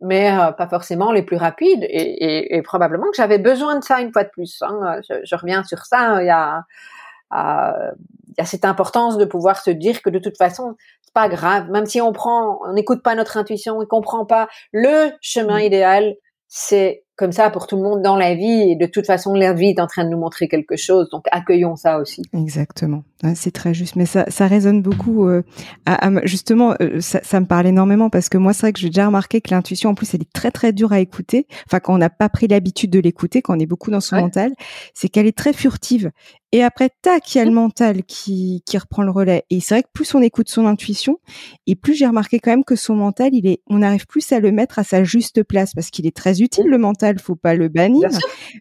mais 0.00 0.30
euh, 0.32 0.52
pas 0.52 0.68
forcément 0.68 1.12
les 1.12 1.22
plus 1.22 1.36
rapides. 1.36 1.84
Et, 1.84 2.24
et, 2.24 2.56
et 2.56 2.62
probablement 2.62 3.06
que 3.10 3.16
j'avais 3.16 3.38
besoin 3.38 3.78
de 3.78 3.84
ça 3.84 4.00
une 4.00 4.12
fois 4.12 4.24
de 4.24 4.30
plus. 4.30 4.62
Hein. 4.62 5.00
Je, 5.08 5.14
je, 5.22 5.36
reviens 5.36 5.64
sur 5.64 5.84
ça. 5.84 6.22
Il 6.22 6.26
y 6.26 6.30
a 6.30 6.64
euh, 7.34 7.90
il 8.28 8.34
y 8.38 8.40
a 8.40 8.44
cette 8.44 8.64
importance 8.64 9.16
de 9.18 9.24
pouvoir 9.24 9.60
se 9.60 9.70
dire 9.70 10.00
que 10.00 10.10
de 10.10 10.20
toute 10.20 10.36
façon 10.36 10.76
c'est 11.02 11.12
pas 11.12 11.28
grave 11.28 11.70
même 11.70 11.86
si 11.86 12.00
on 12.00 12.12
prend 12.12 12.60
on 12.64 12.72
n'écoute 12.72 13.02
pas 13.02 13.16
notre 13.16 13.36
intuition 13.36 13.78
on 13.78 13.86
comprend 13.86 14.24
pas 14.26 14.48
le 14.72 15.10
chemin 15.20 15.58
mmh. 15.58 15.62
idéal 15.62 16.14
c'est 16.46 17.04
comme 17.16 17.32
ça 17.32 17.50
pour 17.50 17.66
tout 17.66 17.76
le 17.76 17.82
monde 17.82 18.02
dans 18.02 18.16
la 18.16 18.34
vie 18.34 18.70
et 18.70 18.76
de 18.76 18.86
toute 18.86 19.06
façon 19.06 19.32
la 19.32 19.54
vie 19.54 19.68
est 19.68 19.80
en 19.80 19.86
train 19.86 20.04
de 20.04 20.10
nous 20.10 20.18
montrer 20.18 20.48
quelque 20.48 20.76
chose. 20.76 21.08
Donc 21.10 21.24
accueillons 21.32 21.76
ça 21.76 21.98
aussi. 21.98 22.22
Exactement. 22.34 23.04
C'est 23.34 23.52
très 23.52 23.72
juste. 23.72 23.96
Mais 23.96 24.06
ça 24.06 24.26
ça 24.28 24.46
résonne 24.46 24.82
beaucoup 24.82 25.26
euh, 25.26 25.42
justement 26.24 26.74
euh, 26.82 27.00
ça, 27.00 27.20
ça, 27.22 27.40
me 27.40 27.46
parle 27.46 27.66
énormément 27.66 28.10
parce 28.10 28.28
que 28.28 28.36
moi 28.36 28.52
c'est 28.52 28.62
vrai 28.62 28.72
que 28.72 28.78
j'ai 28.78 28.88
déjà 28.88 29.06
remarqué 29.06 29.40
que 29.40 29.50
l'intuition 29.50 29.90
en 29.90 29.94
plus 29.94 30.14
elle 30.14 30.22
est 30.22 30.32
très 30.32 30.50
très 30.50 30.72
dure 30.72 30.92
à 30.92 31.00
écouter. 31.00 31.46
Enfin 31.66 31.80
quand 31.80 31.94
on 31.94 31.98
n'a 31.98 32.10
pas 32.10 32.28
pris 32.28 32.48
l'habitude 32.48 32.90
de 32.90 33.00
l'écouter 33.00 33.40
quand 33.40 33.56
on 33.56 33.60
est 33.60 33.66
beaucoup 33.66 33.90
dans 33.90 34.00
son 34.00 34.16
mental 34.16 34.52
c'est 34.92 35.08
qu'elle 35.08 35.26
est 35.26 35.36
très 35.36 35.52
furtive. 35.52 36.10
Et 36.52 36.62
après, 36.62 36.88
tac, 37.02 37.34
il 37.34 37.38
y 37.38 37.40
a 37.42 37.44
le 37.44 37.50
mental 37.50 38.02
qui, 38.04 38.62
qui 38.64 38.78
reprend 38.78 39.02
le 39.02 39.10
relais. 39.10 39.44
Et 39.50 39.60
c'est 39.60 39.74
vrai 39.74 39.82
que 39.82 39.90
plus 39.92 40.14
on 40.14 40.22
écoute 40.22 40.48
son 40.48 40.64
intuition, 40.64 41.18
et 41.66 41.74
plus 41.74 41.92
j'ai 41.92 42.06
remarqué 42.06 42.38
quand 42.38 42.50
même 42.50 42.64
que 42.64 42.76
son 42.76 42.94
mental, 42.94 43.34
il 43.34 43.46
est, 43.46 43.60
on 43.66 43.82
arrive 43.82 44.06
plus 44.06 44.32
à 44.32 44.40
le 44.40 44.52
mettre 44.52 44.78
à 44.78 44.82
sa 44.82 45.04
juste 45.04 45.42
place 45.42 45.74
parce 45.74 45.90
qu'il 45.90 46.06
est 46.06 46.16
très 46.16 46.40
utile, 46.40 46.64
le 46.66 46.78
mental, 46.78 47.05
faut 47.18 47.36
pas 47.36 47.54
le 47.54 47.68
bannir. 47.68 48.10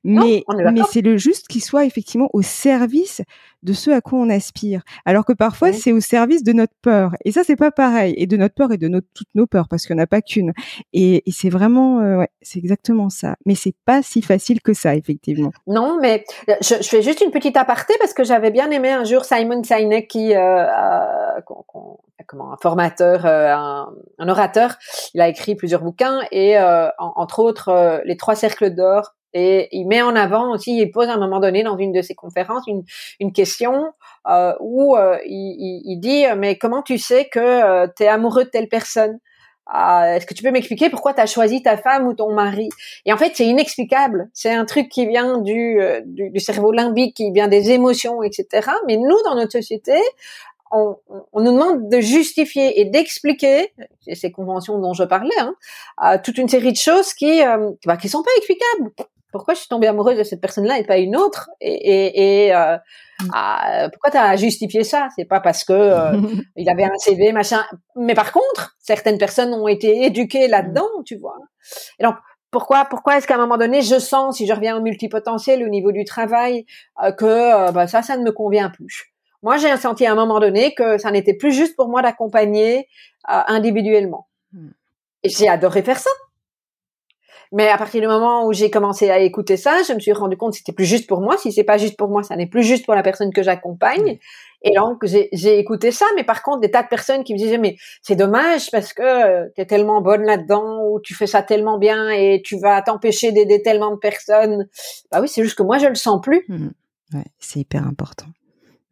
Mais, 0.04 0.44
mais 0.72 0.82
c'est 0.92 1.02
le 1.02 1.18
juste 1.18 1.48
qu'il 1.48 1.64
soit 1.64 1.86
effectivement 1.86 2.30
au 2.34 2.42
service 2.42 3.22
de 3.66 3.74
ce 3.74 3.92
à 3.92 4.02
quoi 4.02 4.20
on 4.20 4.30
aspire. 4.30 4.82
Alors 5.06 5.26
que 5.26 5.34
parfois, 5.34 5.74
c'est 5.74 5.92
au 5.92 6.00
service 6.00 6.44
de 6.44 6.54
notre 6.54 6.74
peur. 6.82 7.16
Et 7.26 7.32
ça, 7.32 7.44
c'est 7.44 7.56
pas 7.56 7.72
pareil. 7.72 8.14
Et 8.18 8.28
de 8.28 8.38
notre 8.38 8.56
peur 8.56 8.72
et 8.72 8.78
de 8.78 8.88
notre, 8.88 9.08
toutes 9.14 9.34
nos 9.36 9.48
peurs, 9.48 9.68
parce 9.68 9.86
qu'il 9.86 9.96
n'y 9.96 10.02
en 10.02 10.04
a 10.04 10.08
pas 10.08 10.22
qu'une. 10.22 10.54
Et, 10.94 11.28
et 11.28 11.32
c'est 11.32 11.50
vraiment, 11.50 12.00
euh, 12.00 12.18
ouais, 12.18 12.30
c'est 12.42 12.60
exactement 12.60 13.10
ça. 13.10 13.36
Mais 13.46 13.56
c'est 13.56 13.76
pas 13.86 14.02
si 14.02 14.22
facile 14.22 14.62
que 14.62 14.74
ça, 14.74 14.96
effectivement. 14.96 15.52
Non, 15.68 15.98
mais 16.00 16.24
euh, 16.50 16.54
je, 16.62 16.76
je 16.82 16.88
fais 16.88 17.02
juste 17.02 17.22
une 17.22 17.32
petite 17.32 17.58
aparté 17.58 17.94
parce 18.00 18.14
que 18.14 18.24
j'avais 18.24 18.52
bien 18.52 18.70
aimé 18.72 18.92
un 18.92 19.04
jour 19.04 19.26
Simon 19.26 19.64
Sinek 19.64 20.08
qui, 20.08 20.36
euh, 20.36 20.66
comment, 22.28 22.54
un 22.54 22.58
formateur, 22.62 23.26
euh, 23.26 23.54
un, 23.54 23.90
un, 24.20 24.30
orateur. 24.30 24.78
Il 25.14 25.22
a 25.22 25.28
écrit 25.28 25.56
plusieurs 25.56 25.82
bouquins 25.82 26.22
et 26.32 26.58
entre 27.00 27.40
autres 27.40 28.02
les 28.06 28.18
trois 28.18 28.36
cercles 28.36 28.74
d'or 28.74 29.15
et 29.38 29.68
il 29.74 29.86
met 29.86 30.02
en 30.02 30.16
avant 30.16 30.54
aussi, 30.54 30.78
il 30.78 30.92
pose 30.92 31.10
à 31.10 31.14
un 31.14 31.18
moment 31.18 31.42
donné 31.42 31.62
dans 31.62 31.78
une 31.78 31.92
de 31.92 32.02
ses 32.02 32.16
conférences 32.16 32.64
une, 32.68 32.84
une 33.20 33.34
question 33.34 33.92
euh, 34.30 34.54
où 34.62 34.96
euh, 34.96 35.18
il, 35.26 35.82
il, 35.84 36.00
dit 36.00 36.24
mais 36.38 36.58
comment 36.58 36.82
tu 36.82 36.98
sais 36.98 37.26
que 37.26 37.40
euh, 37.40 37.86
tu 37.94 38.04
es 38.04 38.08
amoureux 38.08 38.46
de 38.46 38.50
telle 38.50 38.70
personne? 38.70 39.20
Ah, 39.68 40.16
Est-ce 40.16 40.26
que 40.26 40.34
tu 40.34 40.42
peux 40.42 40.52
m'expliquer 40.52 40.90
pourquoi 40.90 41.14
tu 41.14 41.20
as 41.20 41.26
choisi 41.26 41.62
ta 41.62 41.76
femme 41.76 42.08
ou 42.08 42.14
ton 42.14 42.32
mari? 42.34 42.70
Et 43.06 43.12
en 43.12 43.18
fait, 43.18 43.32
c'est 43.34 43.48
inexplicable. 43.48 44.30
C'est 44.32 44.52
un 44.52 44.64
truc 44.64 44.88
qui 44.88 45.06
vient 45.06 45.40
du, 45.40 45.82
euh, 45.82 46.02
du, 46.06 46.30
du, 46.30 46.40
cerveau 46.40 46.72
limbique, 46.72 47.18
qui 47.18 47.32
vient 47.32 47.50
des 47.50 47.72
émotions, 47.72 48.24
etc. 48.24 48.70
Mais 48.88 48.96
nous, 48.96 49.22
dans 49.26 49.36
notre 49.36 49.52
société, 49.52 49.98
on, 50.72 50.96
on, 51.34 51.42
nous 51.42 51.52
demande 51.52 51.90
de 51.90 52.00
justifier 52.00 52.80
et 52.80 52.86
d'expliquer 52.86 53.74
ces 54.14 54.32
conventions 54.32 54.80
dont 54.80 54.94
je 54.94 55.04
parlais, 55.04 55.36
hein, 55.40 56.18
toute 56.20 56.38
une 56.38 56.50
série 56.50 56.72
de 56.72 56.78
choses 56.78 57.14
qui 57.14 57.44
euh, 57.44 57.72
bah, 57.86 57.98
qui 57.98 58.10
sont 58.10 58.24
pas 58.24 58.32
explicables 58.38 58.92
pourquoi 59.36 59.54
je 59.54 59.60
suis 59.60 59.68
tombée 59.68 59.88
amoureuse 59.88 60.18
de 60.18 60.24
cette 60.24 60.40
personne-là 60.40 60.80
et 60.80 60.86
pas 60.86 60.98
une 60.98 61.18
autre 61.18 61.50
et, 61.60 61.74
et, 61.74 62.46
et 62.46 62.56
euh, 62.56 62.78
mm. 63.20 63.28
ah, 63.34 63.90
pourquoi 63.92 64.10
tu 64.10 64.18
as 64.18 64.38
justifié 64.38 64.86
ça? 64.86 65.10
C'est 65.18 65.26
pas 65.26 65.42
parce 65.42 65.66
que 65.66 65.74
euh, 65.74 66.18
il 66.56 66.70
avait 66.70 66.86
un 66.86 66.98
CV 66.98 67.34
machin 67.34 67.62
mais 67.98 68.14
par 68.14 68.32
contre 68.32 68.78
certaines 68.80 69.18
personnes 69.18 69.54
ont 69.54 69.68
été 69.68 70.06
éduquées 70.06 70.48
là-dedans 70.48 70.88
mm. 71.00 71.04
tu 71.04 71.18
vois 71.18 71.36
et 72.00 72.04
donc 72.04 72.16
pourquoi 72.50 72.86
pourquoi 72.86 73.18
est-ce 73.18 73.28
qu'à 73.28 73.36
un 73.36 73.40
moment 73.40 73.58
donné 73.58 73.82
je 73.82 74.00
sens 74.00 74.38
si 74.38 74.48
je 74.48 74.54
reviens 74.54 74.78
au 74.78 74.82
multipotentiel 74.82 75.62
au 75.64 75.68
niveau 75.68 75.92
du 75.92 76.06
travail 76.06 76.66
euh, 77.04 77.12
que 77.12 77.72
bah, 77.74 77.88
ça 77.88 78.02
ça 78.02 78.16
ne 78.16 78.24
me 78.24 78.32
convient 78.32 78.70
plus? 78.70 79.12
Moi 79.44 79.58
j'ai 79.58 79.76
senti 79.76 80.06
à 80.06 80.14
un 80.14 80.16
moment 80.16 80.40
donné 80.40 80.74
que 80.74 80.98
ça 80.98 81.12
n'était 81.12 81.34
plus 81.34 81.52
juste 81.52 81.76
pour 81.76 81.90
moi 81.90 82.02
d'accompagner 82.02 82.88
individuellement 83.28 84.30
mm. 84.54 84.70
et 85.24 85.30
j'ai 85.30 85.50
adoré 85.50 85.84
faire 85.84 86.00
ça 86.00 86.12
Mais 87.52 87.68
à 87.68 87.78
partir 87.78 88.02
du 88.02 88.08
moment 88.08 88.46
où 88.46 88.54
j'ai 88.54 88.70
commencé 88.70 89.10
à 89.10 89.20
écouter 89.20 89.58
ça, 89.58 89.82
je 89.88 89.94
me 89.94 90.00
suis 90.00 90.14
rendu 90.14 90.38
compte 90.38 90.52
que 90.52 90.58
c'était 90.58 90.74
plus 90.74 90.86
juste 90.86 91.08
pour 91.08 91.22
moi. 91.22 91.38
Si 91.38 91.52
c'est 91.52 91.64
pas 91.64 91.78
juste 91.78 91.98
pour 91.98 92.10
moi, 92.10 92.24
ça 92.24 92.36
n'est 92.36 92.48
plus 92.48 92.64
juste 92.64 92.86
pour 92.86 92.96
la 92.96 93.04
personne 93.04 93.32
que 93.34 93.44
j'accompagne. 93.44 94.20
Et 94.62 94.72
donc 94.76 95.06
j'ai 95.06 95.60
écouté 95.60 95.92
ça, 95.92 96.06
mais 96.16 96.24
par 96.24 96.42
contre 96.42 96.62
des 96.62 96.72
tas 96.72 96.82
de 96.82 96.88
personnes 96.88 97.24
qui 97.24 97.34
me 97.34 97.38
disaient 97.38 97.60
mais 97.60 97.76
c'est 98.02 98.16
dommage 98.16 98.72
parce 98.72 98.94
que 98.94 99.04
euh, 99.04 99.48
tu 99.56 99.62
es 99.62 99.66
tellement 99.66 100.02
bonne 100.02 100.24
là-dedans 100.24 100.82
ou 100.90 101.00
tu 101.00 101.14
fais 101.14 101.28
ça 101.28 101.44
tellement 101.44 101.78
bien 101.78 102.10
et 102.10 102.42
tu 102.44 102.58
vas 102.60 102.82
t'empêcher 102.82 103.32
d'aider 103.32 103.62
tellement 103.62 103.92
de 103.92 103.98
personnes. 103.98 104.68
Bah 105.12 105.20
oui, 105.22 105.28
c'est 105.28 105.44
juste 105.44 105.56
que 105.56 105.64
moi 105.64 105.78
je 105.78 105.86
le 105.86 105.96
sens 105.96 106.20
plus. 106.20 106.46
Mmh. 106.48 106.70
Ouais, 107.14 107.26
c'est 107.38 107.60
hyper 107.60 107.86
important. 107.86 108.26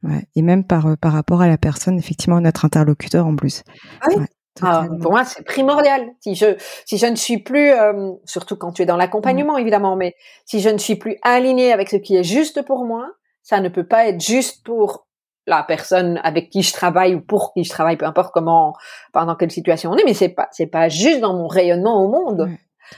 Ouais. 0.04 0.28
Et 0.36 0.42
même 0.42 0.64
par 0.66 0.86
euh, 0.88 0.96
par 0.96 1.14
rapport 1.14 1.42
à 1.42 1.48
la 1.48 1.58
personne, 1.58 1.98
effectivement, 1.98 2.40
notre 2.40 2.66
interlocuteur 2.66 3.26
en 3.26 3.36
plus. 3.36 3.64
Ah 4.02 4.08
oui. 4.16 4.26
Ah, 4.62 4.86
pour 5.02 5.12
moi, 5.12 5.26
c'est 5.26 5.44
primordial. 5.44 6.10
Si 6.20 6.36
je 6.36 6.56
si 6.86 6.98
je 6.98 7.08
ne 7.08 7.16
suis 7.16 7.40
plus, 7.40 7.72
euh, 7.72 8.12
surtout 8.26 8.56
quand 8.56 8.72
tu 8.72 8.84
es 8.84 8.86
dans 8.86 8.98
l'accompagnement, 8.98 9.58
mmh. 9.58 9.62
évidemment, 9.62 9.96
mais 9.96 10.16
si 10.46 10.60
je 10.60 10.70
ne 10.70 10.78
suis 10.78 10.96
plus 10.96 11.18
alignée 11.24 11.74
avec 11.74 11.90
ce 11.90 11.96
qui 11.96 12.16
est 12.16 12.24
juste 12.24 12.64
pour 12.64 12.86
moi, 12.86 13.10
ça 13.42 13.60
ne 13.60 13.70
peut 13.70 13.86
pas 13.86 14.08
être 14.08 14.22
juste 14.22 14.64
pour 14.64 15.08
la 15.46 15.64
personne 15.64 16.20
avec 16.24 16.50
qui 16.50 16.62
je 16.62 16.72
travaille 16.72 17.16
ou 17.16 17.22
pour 17.22 17.54
qui 17.54 17.64
je 17.64 17.70
travaille, 17.70 17.98
peu 17.98 18.06
importe 18.06 18.32
comment, 18.34 18.76
pendant 19.12 19.36
quelle 19.36 19.52
situation 19.52 19.92
on 19.92 19.98
est, 19.98 20.06
mais 20.06 20.14
c'est 20.14 20.30
pas, 20.30 20.48
c'est 20.52 20.68
pas 20.68 20.88
juste 20.88 21.20
dans 21.20 21.34
mon 21.34 21.48
rayonnement 21.48 22.04
au 22.04 22.08
monde. 22.08 22.50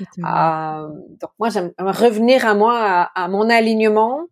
euh, 0.01 0.87
donc 1.21 1.31
moi, 1.39 1.49
j'aime 1.49 1.71
revenir 1.79 2.45
à 2.45 2.53
moi, 2.53 3.09
à, 3.15 3.27
mon 3.27 3.49
alignement, 3.49 4.25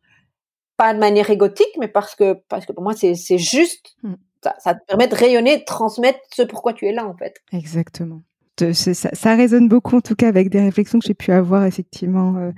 pas 0.77 0.93
de 0.93 0.99
manière 0.99 1.29
égotique, 1.29 1.75
mais 1.79 1.87
parce 1.87 2.15
que, 2.15 2.33
parce 2.49 2.65
que 2.65 2.73
pour 2.73 2.83
moi, 2.83 2.93
c'est, 2.93 3.15
c'est 3.15 3.37
juste. 3.37 3.95
Mm. 4.03 4.13
Ça, 4.43 4.55
ça, 4.59 4.75
te 4.75 4.85
permet 4.85 5.07
de 5.07 5.15
rayonner, 5.15 5.57
de 5.57 5.63
transmettre 5.63 6.19
ce 6.33 6.41
pourquoi 6.43 6.73
tu 6.73 6.85
es 6.85 6.91
là, 6.91 7.07
en 7.07 7.15
fait. 7.15 7.35
Exactement. 7.51 8.21
Ça, 8.59 8.93
ça, 8.93 9.35
résonne 9.35 9.67
beaucoup 9.67 9.97
en 9.97 10.01
tout 10.01 10.13
cas 10.13 10.27
avec 10.27 10.49
des 10.49 10.61
réflexions 10.61 10.99
que 10.99 11.07
j'ai 11.07 11.15
pu 11.15 11.31
avoir 11.31 11.65
effectivement 11.65 12.35
euh, 12.37 12.51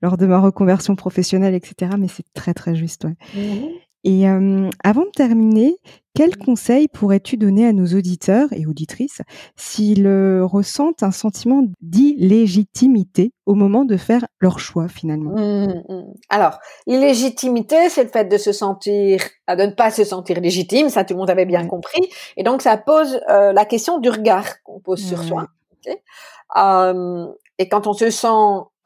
lors 0.00 0.16
de 0.16 0.24
ma 0.24 0.40
reconversion 0.40 0.96
professionnelle, 0.96 1.54
etc. 1.54 1.92
Mais 1.98 2.08
c'est 2.08 2.24
très 2.32 2.54
très 2.54 2.74
juste. 2.74 3.04
Ouais. 3.04 3.16
Mm-hmm. 3.36 3.70
Et 4.04 4.26
avant 4.26 5.04
de 5.04 5.10
terminer, 5.14 5.76
quels 6.14 6.36
conseils 6.36 6.88
pourrais-tu 6.88 7.36
donner 7.36 7.66
à 7.66 7.72
nos 7.72 7.86
auditeurs 7.86 8.48
et 8.52 8.66
auditrices 8.66 9.22
s'ils 9.56 10.08
ressentent 10.42 11.02
un 11.02 11.10
sentiment 11.10 11.62
d'illégitimité 11.80 13.32
au 13.46 13.54
moment 13.54 13.84
de 13.84 13.96
faire 13.96 14.26
leur 14.40 14.58
choix 14.58 14.88
finalement? 14.88 15.32
Mmh, 15.32 15.82
mmh. 15.88 16.12
Alors, 16.28 16.58
illégitimité, 16.86 17.88
c'est 17.88 18.02
le 18.04 18.10
fait 18.10 18.24
de 18.24 18.36
se 18.36 18.52
sentir, 18.52 19.22
de 19.48 19.62
ne 19.62 19.72
pas 19.72 19.90
se 19.90 20.04
sentir 20.04 20.40
légitime, 20.40 20.88
ça 20.88 21.04
tout 21.04 21.14
le 21.14 21.20
monde 21.20 21.30
avait 21.30 21.46
bien 21.46 21.66
compris, 21.66 22.02
et 22.36 22.42
donc 22.42 22.60
ça 22.60 22.76
pose 22.76 23.20
la 23.28 23.64
question 23.64 23.98
du 23.98 24.10
regard 24.10 24.62
qu'on 24.64 24.80
pose 24.80 25.00
sur 25.02 25.22
soi. 25.22 25.46
Et 27.62 27.68
quand 27.68 27.86
on 27.86 27.92
se 27.92 28.10
sent 28.10 28.26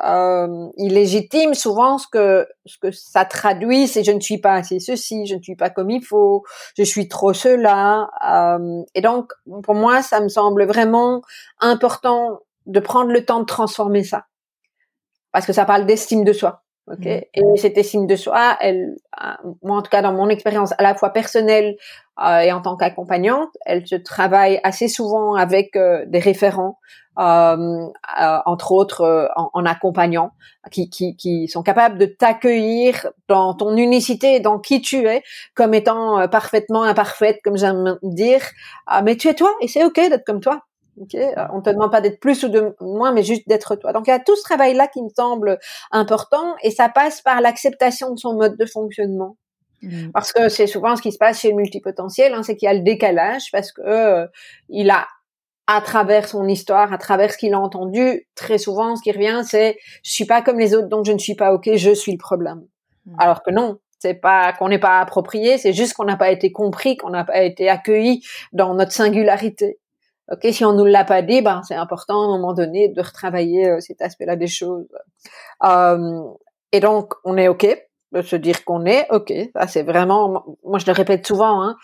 euh, 0.05 0.69
illégitime, 0.77 1.55
souvent 1.55 1.97
ce 1.97 2.07
que 2.11 2.47
ça 2.93 3.25
traduit, 3.25 3.89
c'est 3.89 4.05
je 4.05 4.13
ne 4.13 4.21
suis 4.21 4.37
pas 4.37 4.53
assez 4.53 4.81
ceci, 4.81 5.25
je 5.25 5.35
ne 5.35 5.41
suis 5.41 5.57
pas 5.57 5.71
comme 5.71 5.89
il 5.89 6.05
faut, 6.05 6.45
je 6.77 6.83
suis 6.83 7.09
trop 7.09 7.33
cela. 7.33 8.11
Euh, 8.31 8.83
et 8.95 9.01
donc 9.01 9.33
pour 9.63 9.75
moi, 9.75 10.03
ça 10.03 10.21
me 10.21 10.29
semble 10.29 10.67
vraiment 10.67 11.23
important 11.59 12.41
de 12.67 12.81
prendre 12.81 13.11
le 13.11 13.25
temps 13.25 13.41
de 13.41 13.47
transformer 13.47 14.05
ça, 14.05 14.27
parce 15.33 15.47
que 15.47 15.55
ça 15.55 15.65
parle 15.65 15.87
d'estime 15.87 16.23
de 16.23 16.35
soi. 16.35 16.66
Ok. 16.89 17.05
Mmh. 17.05 17.09
Et 17.35 17.57
cette 17.57 17.77
estime 17.79 18.07
de 18.07 18.15
soi, 18.15 18.57
elle, 18.61 18.97
euh, 19.21 19.51
moi 19.63 19.79
en 19.79 19.83
tout 19.83 19.91
cas 19.91 20.03
dans 20.03 20.13
mon 20.13 20.29
expérience 20.29 20.73
à 20.79 20.83
la 20.83 20.95
fois 20.95 21.11
personnelle 21.11 21.77
euh, 22.25 22.39
et 22.41 22.53
en 22.53 22.63
tant 22.63 22.77
qu'accompagnante, 22.77 23.51
elle 23.67 23.87
se 23.87 23.97
travaille 23.97 24.59
assez 24.63 24.89
souvent 24.89 25.35
avec 25.35 25.77
euh, 25.77 26.05
des 26.07 26.19
référents, 26.19 26.79
euh, 27.19 27.89
entre 28.47 28.73
autres 28.73 29.31
en, 29.37 29.51
en, 29.53 29.67
accompagnant, 29.67 30.33
qui, 30.71 30.89
qui, 30.89 31.17
qui, 31.17 31.49
sont 31.49 31.63
capables 31.63 31.99
de 31.99 32.07
t'accueillir 32.07 33.07
dans 33.29 33.55
ton 33.55 33.77
unicité 33.77 34.41
dans 34.41 34.59
qui 34.59 34.81
tu 34.81 35.07
es, 35.07 35.23
comme 35.55 35.75
étant 35.75 36.27
parfaitement 36.29 36.85
imparfaite, 36.85 37.41
comme 37.45 37.57
j'aime 37.59 37.99
dire. 38.03 38.43
Ah, 38.87 39.03
mais 39.03 39.17
tu 39.17 39.29
es 39.29 39.35
toi 39.35 39.51
et 39.61 39.69
c'est 39.69 39.85
ok 39.85 39.97
d'être 39.97 40.25
comme 40.25 40.41
toi. 40.41 40.66
Okay 41.03 41.35
on 41.53 41.61
te 41.61 41.71
demande 41.71 41.91
pas 41.91 42.01
d'être 42.01 42.21
plus 42.21 42.43
ou 42.45 42.49
de 42.49 42.75
moins, 42.81 43.13
mais 43.13 43.23
juste 43.23 43.47
d'être 43.49 43.77
toi. 43.77 43.93
Donc 43.93 44.07
il 44.07 44.11
y 44.11 44.15
a 44.15 44.19
tout 44.19 44.37
ce 44.37 44.43
travail-là 44.43 44.89
qui 44.89 45.03
me 45.03 45.09
semble 45.15 45.59
important 45.91 46.55
et 46.63 46.71
ça 46.71 46.89
passe 46.89 47.21
par 47.21 47.41
l'acceptation 47.41 48.13
de 48.15 48.19
son 48.19 48.35
mode 48.35 48.57
de 48.57 48.67
fonctionnement. 48.67 49.37
Mmh. 49.83 50.11
Parce 50.13 50.33
que 50.33 50.49
c'est 50.49 50.67
souvent 50.67 50.97
ce 50.97 51.03
qui 51.03 51.13
se 51.13 51.19
passe 51.19 51.41
chez 51.41 51.51
le 51.51 51.57
multipotentiel, 51.57 52.33
hein, 52.33 52.43
c'est 52.43 52.57
qu'il 52.57 52.67
y 52.67 52.71
a 52.71 52.75
le 52.75 52.81
décalage 52.81 53.51
parce 53.53 53.73
que 53.73 53.83
euh, 53.83 54.27
il 54.69 54.91
a 54.91 55.07
à 55.67 55.81
travers 55.81 56.29
son 56.29 56.47
histoire, 56.49 56.93
à 56.93 56.99
travers 56.99 57.33
ce 57.33 57.39
qu'il 57.39 57.53
a 57.53 57.61
entendu, 57.61 58.27
très 58.35 58.57
souvent 58.57 58.97
ce 58.97 59.03
qui 59.03 59.13
revient 59.13 59.43
c'est 59.45 59.77
je 60.03 60.13
suis 60.13 60.25
pas 60.25 60.41
comme 60.41 60.59
les 60.59 60.75
autres 60.75 60.89
donc 60.89 61.05
je 61.05 61.13
ne 61.13 61.19
suis 61.19 61.35
pas 61.35 61.53
ok, 61.53 61.71
je 61.75 61.93
suis 61.93 62.13
le 62.13 62.19
problème. 62.19 62.65
Mmh. 63.05 63.17
Alors 63.19 63.43
que 63.43 63.51
non, 63.51 63.79
c'est 63.99 64.15
pas 64.15 64.53
qu'on 64.55 64.69
n'est 64.69 64.79
pas 64.79 65.01
approprié, 65.01 65.59
c'est 65.59 65.73
juste 65.73 65.95
qu'on 65.95 66.05
n'a 66.05 66.17
pas 66.17 66.31
été 66.31 66.53
compris, 66.53 66.97
qu'on 66.97 67.11
n'a 67.11 67.25
pas 67.25 67.43
été 67.43 67.69
accueilli 67.69 68.23
dans 68.53 68.75
notre 68.75 68.93
singularité. 68.93 69.79
Ok, 70.31 70.47
si 70.51 70.65
on 70.65 70.73
nous 70.73 70.85
l'a 70.85 71.05
pas 71.05 71.23
dit, 71.23 71.41
ben 71.41 71.63
c'est 71.63 71.77
important 71.77 72.23
à 72.23 72.25
un 72.25 72.29
moment 72.39 72.53
donné 72.53 72.89
de 72.89 73.01
retravailler 73.01 73.69
euh, 73.69 73.81
cet 73.81 74.03
aspect-là 74.03 74.35
des 74.37 74.49
choses. 74.49 74.87
Euh, 75.65 76.23
et 76.73 76.81
donc 76.81 77.15
on 77.25 77.37
est 77.37 77.49
ok 77.49 77.67
de 78.13 78.23
se 78.23 78.37
dire 78.37 78.65
qu'on 78.65 78.85
est 78.87 79.07
ok. 79.11 79.33
Ça 79.55 79.69
c'est 79.69 79.85
vraiment, 79.85 80.45
moi 80.65 80.79
je 80.79 80.87
le 80.87 80.93
répète 80.93 81.27
souvent. 81.27 81.63
Hein, 81.63 81.77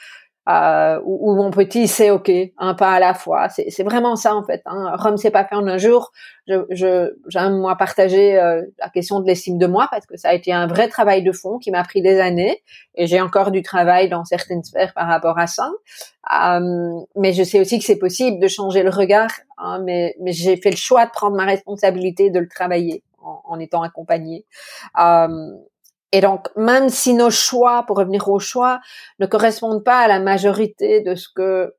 euh, 0.48 1.00
où, 1.04 1.34
mon 1.36 1.50
petit 1.52 1.86
c'est 1.86 2.10
ok, 2.10 2.30
un 2.58 2.74
pas 2.74 2.94
à 2.94 3.00
la 3.00 3.14
fois. 3.14 3.48
C'est 3.48 3.82
vraiment 3.84 4.16
ça 4.16 4.34
en 4.34 4.42
fait. 4.42 4.60
Hein. 4.66 4.96
Rome 4.96 5.16
s'est 5.16 5.30
pas 5.30 5.44
fait 5.44 5.54
en 5.54 5.66
un 5.68 5.78
jour. 5.78 6.10
Je 6.48 7.14
j'aime 7.28 7.58
moi 7.58 7.76
partager 7.76 8.38
euh, 8.38 8.62
la 8.80 8.88
question 8.88 9.20
de 9.20 9.26
l'estime 9.26 9.56
de 9.58 9.66
moi 9.68 9.86
parce 9.90 10.04
que 10.04 10.16
ça 10.16 10.30
a 10.30 10.34
été 10.34 10.52
un 10.52 10.66
vrai 10.66 10.88
travail 10.88 11.22
de 11.22 11.30
fond 11.30 11.58
qui 11.58 11.70
m'a 11.70 11.84
pris 11.84 12.02
des 12.02 12.18
années 12.18 12.60
et 12.96 13.06
j'ai 13.06 13.20
encore 13.20 13.52
du 13.52 13.62
travail 13.62 14.08
dans 14.08 14.24
certaines 14.24 14.64
sphères 14.64 14.92
par 14.94 15.06
rapport 15.06 15.38
à 15.38 15.46
ça. 15.46 15.70
Euh, 16.34 17.00
mais 17.14 17.32
je 17.32 17.44
sais 17.44 17.60
aussi 17.60 17.78
que 17.78 17.84
c'est 17.84 17.98
possible 17.98 18.40
de 18.40 18.48
changer 18.48 18.82
le 18.82 18.90
regard. 18.90 19.30
Hein, 19.58 19.80
mais 19.84 20.16
mais 20.20 20.32
j'ai 20.32 20.56
fait 20.56 20.70
le 20.70 20.76
choix 20.76 21.06
de 21.06 21.10
prendre 21.12 21.36
ma 21.36 21.44
responsabilité 21.44 22.30
de 22.30 22.40
le 22.40 22.48
travailler 22.48 23.04
en, 23.22 23.42
en 23.44 23.60
étant 23.60 23.82
accompagnée. 23.82 24.44
Euh, 24.98 25.52
et 26.12 26.20
donc, 26.20 26.48
même 26.56 26.90
si 26.90 27.14
nos 27.14 27.30
choix, 27.30 27.84
pour 27.86 27.96
revenir 27.96 28.28
aux 28.28 28.38
choix, 28.38 28.80
ne 29.18 29.26
correspondent 29.26 29.82
pas 29.82 30.00
à 30.00 30.08
la 30.08 30.20
majorité 30.20 31.00
de 31.00 31.14
ce 31.14 31.28
que 31.34 31.74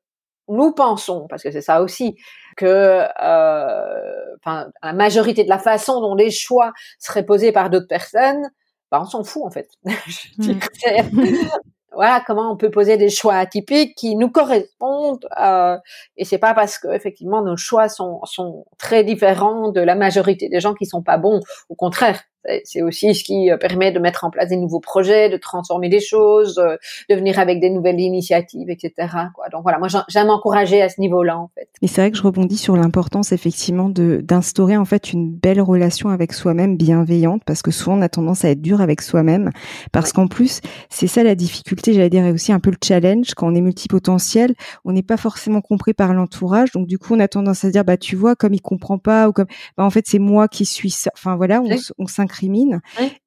nous 0.48 0.72
pensons, 0.72 1.26
parce 1.28 1.42
que 1.42 1.50
c'est 1.50 1.62
ça 1.62 1.80
aussi, 1.80 2.16
que 2.56 3.06
euh, 3.22 4.36
enfin, 4.40 4.68
la 4.82 4.92
majorité 4.92 5.44
de 5.44 5.48
la 5.48 5.58
façon 5.58 6.00
dont 6.00 6.14
les 6.14 6.30
choix 6.30 6.72
seraient 6.98 7.24
posés 7.24 7.52
par 7.52 7.70
d'autres 7.70 7.88
personnes, 7.88 8.50
bah, 8.90 9.00
on 9.00 9.06
s'en 9.06 9.24
fout 9.24 9.42
en 9.44 9.50
fait. 9.50 9.68
Hmm. 10.36 10.58
voilà 11.92 12.22
comment 12.26 12.50
on 12.50 12.56
peut 12.56 12.70
poser 12.70 12.96
des 12.96 13.08
choix 13.08 13.36
atypiques 13.36 13.94
qui 13.96 14.16
nous 14.16 14.30
correspondent 14.30 15.26
euh, 15.40 15.78
et 16.16 16.24
c'est 16.24 16.38
pas 16.38 16.54
parce 16.54 16.76
que 16.76 16.88
effectivement 16.88 17.40
nos 17.40 17.56
choix 17.56 17.88
sont, 17.88 18.20
sont 18.24 18.64
très 18.78 19.04
différents 19.04 19.70
de 19.70 19.80
la 19.80 19.94
majorité 19.94 20.48
des 20.48 20.58
gens 20.58 20.74
qui 20.74 20.86
sont 20.86 21.02
pas 21.02 21.18
bons 21.18 21.40
au 21.68 21.76
contraire 21.76 22.20
c'est 22.64 22.82
aussi 22.82 23.14
ce 23.14 23.24
qui 23.24 23.50
euh, 23.50 23.56
permet 23.56 23.92
de 23.92 23.98
mettre 23.98 24.24
en 24.24 24.30
place 24.30 24.48
des 24.48 24.56
nouveaux 24.56 24.80
projets, 24.80 25.28
de 25.28 25.36
transformer 25.36 25.88
des 25.88 26.00
choses, 26.00 26.58
euh, 26.58 26.76
de 27.08 27.14
venir 27.14 27.38
avec 27.38 27.60
des 27.60 27.70
nouvelles 27.70 28.00
initiatives, 28.00 28.70
etc. 28.70 28.92
Quoi. 29.34 29.48
Donc 29.50 29.62
voilà, 29.62 29.78
moi 29.78 29.88
j'aime 30.08 30.30
encourager 30.30 30.82
à 30.82 30.88
ce 30.88 31.00
niveau-là 31.00 31.38
en 31.38 31.50
fait. 31.54 31.68
Mais 31.82 31.88
c'est 31.88 32.00
vrai 32.00 32.10
que 32.10 32.16
je 32.16 32.22
rebondis 32.22 32.56
sur 32.56 32.76
l'importance 32.76 33.32
effectivement 33.32 33.88
de 33.88 34.20
d'instaurer 34.22 34.76
en 34.76 34.84
fait 34.84 35.12
une 35.12 35.30
belle 35.30 35.60
relation 35.60 36.10
avec 36.10 36.32
soi-même 36.32 36.76
bienveillante 36.76 37.42
parce 37.44 37.62
que 37.62 37.70
souvent 37.70 37.98
on 37.98 38.02
a 38.02 38.08
tendance 38.08 38.44
à 38.44 38.50
être 38.50 38.62
dur 38.62 38.80
avec 38.80 39.02
soi-même 39.02 39.50
parce 39.92 40.12
qu'en 40.12 40.26
plus 40.26 40.60
c'est 40.90 41.06
ça 41.06 41.22
la 41.22 41.34
difficulté, 41.34 41.92
j'allais 41.94 42.10
dire 42.10 42.24
et 42.24 42.32
aussi 42.32 42.52
un 42.52 42.60
peu 42.60 42.70
le 42.70 42.78
challenge 42.82 43.34
quand 43.34 43.48
on 43.48 43.54
est 43.54 43.60
multipotentiel, 43.60 44.54
on 44.84 44.92
n'est 44.92 45.02
pas 45.02 45.16
forcément 45.16 45.60
compris 45.60 45.94
par 45.94 46.14
l'entourage 46.14 46.72
donc 46.72 46.86
du 46.86 46.98
coup 46.98 47.14
on 47.14 47.20
a 47.20 47.28
tendance 47.28 47.64
à 47.64 47.68
se 47.68 47.72
dire 47.72 47.84
bah 47.84 47.96
tu 47.96 48.16
vois 48.16 48.36
comme 48.36 48.54
il 48.54 48.60
comprend 48.60 48.98
pas 48.98 49.28
ou 49.28 49.32
comme 49.32 49.46
bah 49.76 49.84
en 49.84 49.90
fait 49.90 50.06
c'est 50.06 50.18
moi 50.18 50.48
qui 50.48 50.64
suis 50.64 50.90
ça. 50.90 51.10
Enfin 51.14 51.36
voilà, 51.36 51.60
on, 51.60 51.68
on 51.98 52.06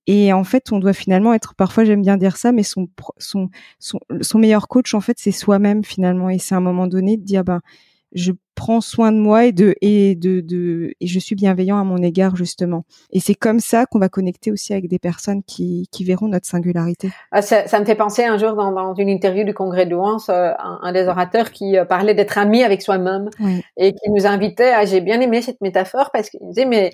et 0.07 0.33
en 0.33 0.43
fait, 0.43 0.71
on 0.71 0.79
doit 0.79 0.93
finalement 0.93 1.33
être, 1.33 1.55
parfois 1.55 1.83
j'aime 1.83 2.01
bien 2.01 2.17
dire 2.17 2.37
ça, 2.37 2.51
mais 2.51 2.63
son, 2.63 2.87
son, 3.17 3.49
son, 3.79 4.39
meilleur 4.39 4.67
coach, 4.67 4.93
en 4.93 5.01
fait, 5.01 5.17
c'est 5.19 5.31
soi-même 5.31 5.83
finalement. 5.83 6.29
Et 6.29 6.39
c'est 6.39 6.55
à 6.55 6.59
un 6.59 6.61
moment 6.61 6.87
donné 6.87 7.17
de 7.17 7.23
dire, 7.23 7.43
ben, 7.43 7.61
je 8.13 8.31
prends 8.55 8.81
soin 8.81 9.11
de 9.11 9.17
moi 9.17 9.45
et 9.45 9.51
de 9.51 9.75
et 9.81 10.15
de, 10.15 10.41
de 10.41 10.93
et 10.99 11.07
je 11.07 11.19
suis 11.19 11.35
bienveillant 11.35 11.77
à 11.77 11.83
mon 11.83 11.97
égard 11.97 12.35
justement. 12.35 12.85
Et 13.11 13.19
c'est 13.19 13.35
comme 13.35 13.59
ça 13.59 13.85
qu'on 13.85 13.99
va 13.99 14.09
connecter 14.09 14.51
aussi 14.51 14.73
avec 14.73 14.87
des 14.87 14.97
personnes 14.97 15.43
qui, 15.43 15.87
qui 15.91 16.03
verront 16.03 16.27
notre 16.27 16.47
singularité. 16.47 17.11
Ah, 17.31 17.41
ça, 17.41 17.67
ça, 17.67 17.79
me 17.79 17.85
fait 17.85 17.95
penser 17.95 18.23
un 18.23 18.37
jour 18.37 18.55
dans, 18.55 18.71
dans 18.71 18.95
une 18.95 19.09
interview 19.09 19.43
du 19.43 19.53
congrès 19.53 19.85
de 19.85 19.91
Louance, 19.91 20.29
euh, 20.29 20.51
un, 20.57 20.91
des 20.91 21.07
orateurs 21.07 21.51
qui 21.51 21.77
euh, 21.77 21.85
parlait 21.85 22.15
d'être 22.15 22.37
ami 22.37 22.63
avec 22.63 22.81
soi-même 22.81 23.29
et 23.77 23.93
qui 23.93 24.09
nous 24.09 24.25
invitait. 24.25 24.71
à 24.71 24.85
J'ai 24.85 25.01
bien 25.01 25.21
aimé 25.21 25.41
cette 25.41 25.61
métaphore 25.61 26.09
parce 26.11 26.29
qu'il 26.29 26.39
disait 26.47 26.65
mais 26.65 26.93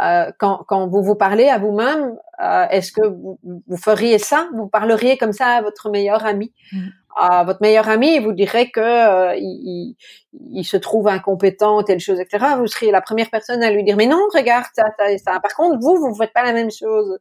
euh, 0.00 0.30
quand, 0.38 0.64
quand, 0.66 0.86
vous 0.88 1.02
vous 1.02 1.14
parlez 1.14 1.48
à 1.48 1.58
vous-même, 1.58 2.16
euh, 2.42 2.66
est-ce 2.70 2.92
que 2.92 3.06
vous, 3.06 3.38
feriez 3.76 4.18
ça? 4.18 4.48
Vous 4.54 4.66
parleriez 4.66 5.18
comme 5.18 5.32
ça 5.32 5.48
à 5.48 5.62
votre 5.62 5.90
meilleur 5.90 6.24
ami? 6.24 6.52
Mm. 6.72 6.88
À 7.16 7.44
votre 7.44 7.60
meilleur 7.60 7.88
ami 7.88 8.18
vous 8.18 8.32
dirait 8.32 8.70
que 8.70 8.80
euh, 8.80 9.34
il, 9.36 9.96
il, 10.32 10.64
se 10.64 10.76
trouve 10.76 11.08
incompétent, 11.08 11.82
telle 11.82 12.00
chose, 12.00 12.18
etc. 12.20 12.54
Vous 12.58 12.66
seriez 12.66 12.90
la 12.90 13.00
première 13.00 13.30
personne 13.30 13.62
à 13.62 13.70
lui 13.70 13.84
dire 13.84 13.96
mais 13.96 14.06
non, 14.06 14.20
regarde 14.34 14.66
ça, 14.74 14.84
ça, 14.98 15.18
ça. 15.18 15.40
Par 15.40 15.54
contre, 15.54 15.78
vous, 15.80 15.96
vous 15.96 16.14
faites 16.14 16.32
pas 16.32 16.42
la 16.42 16.52
même 16.52 16.70
chose. 16.70 17.18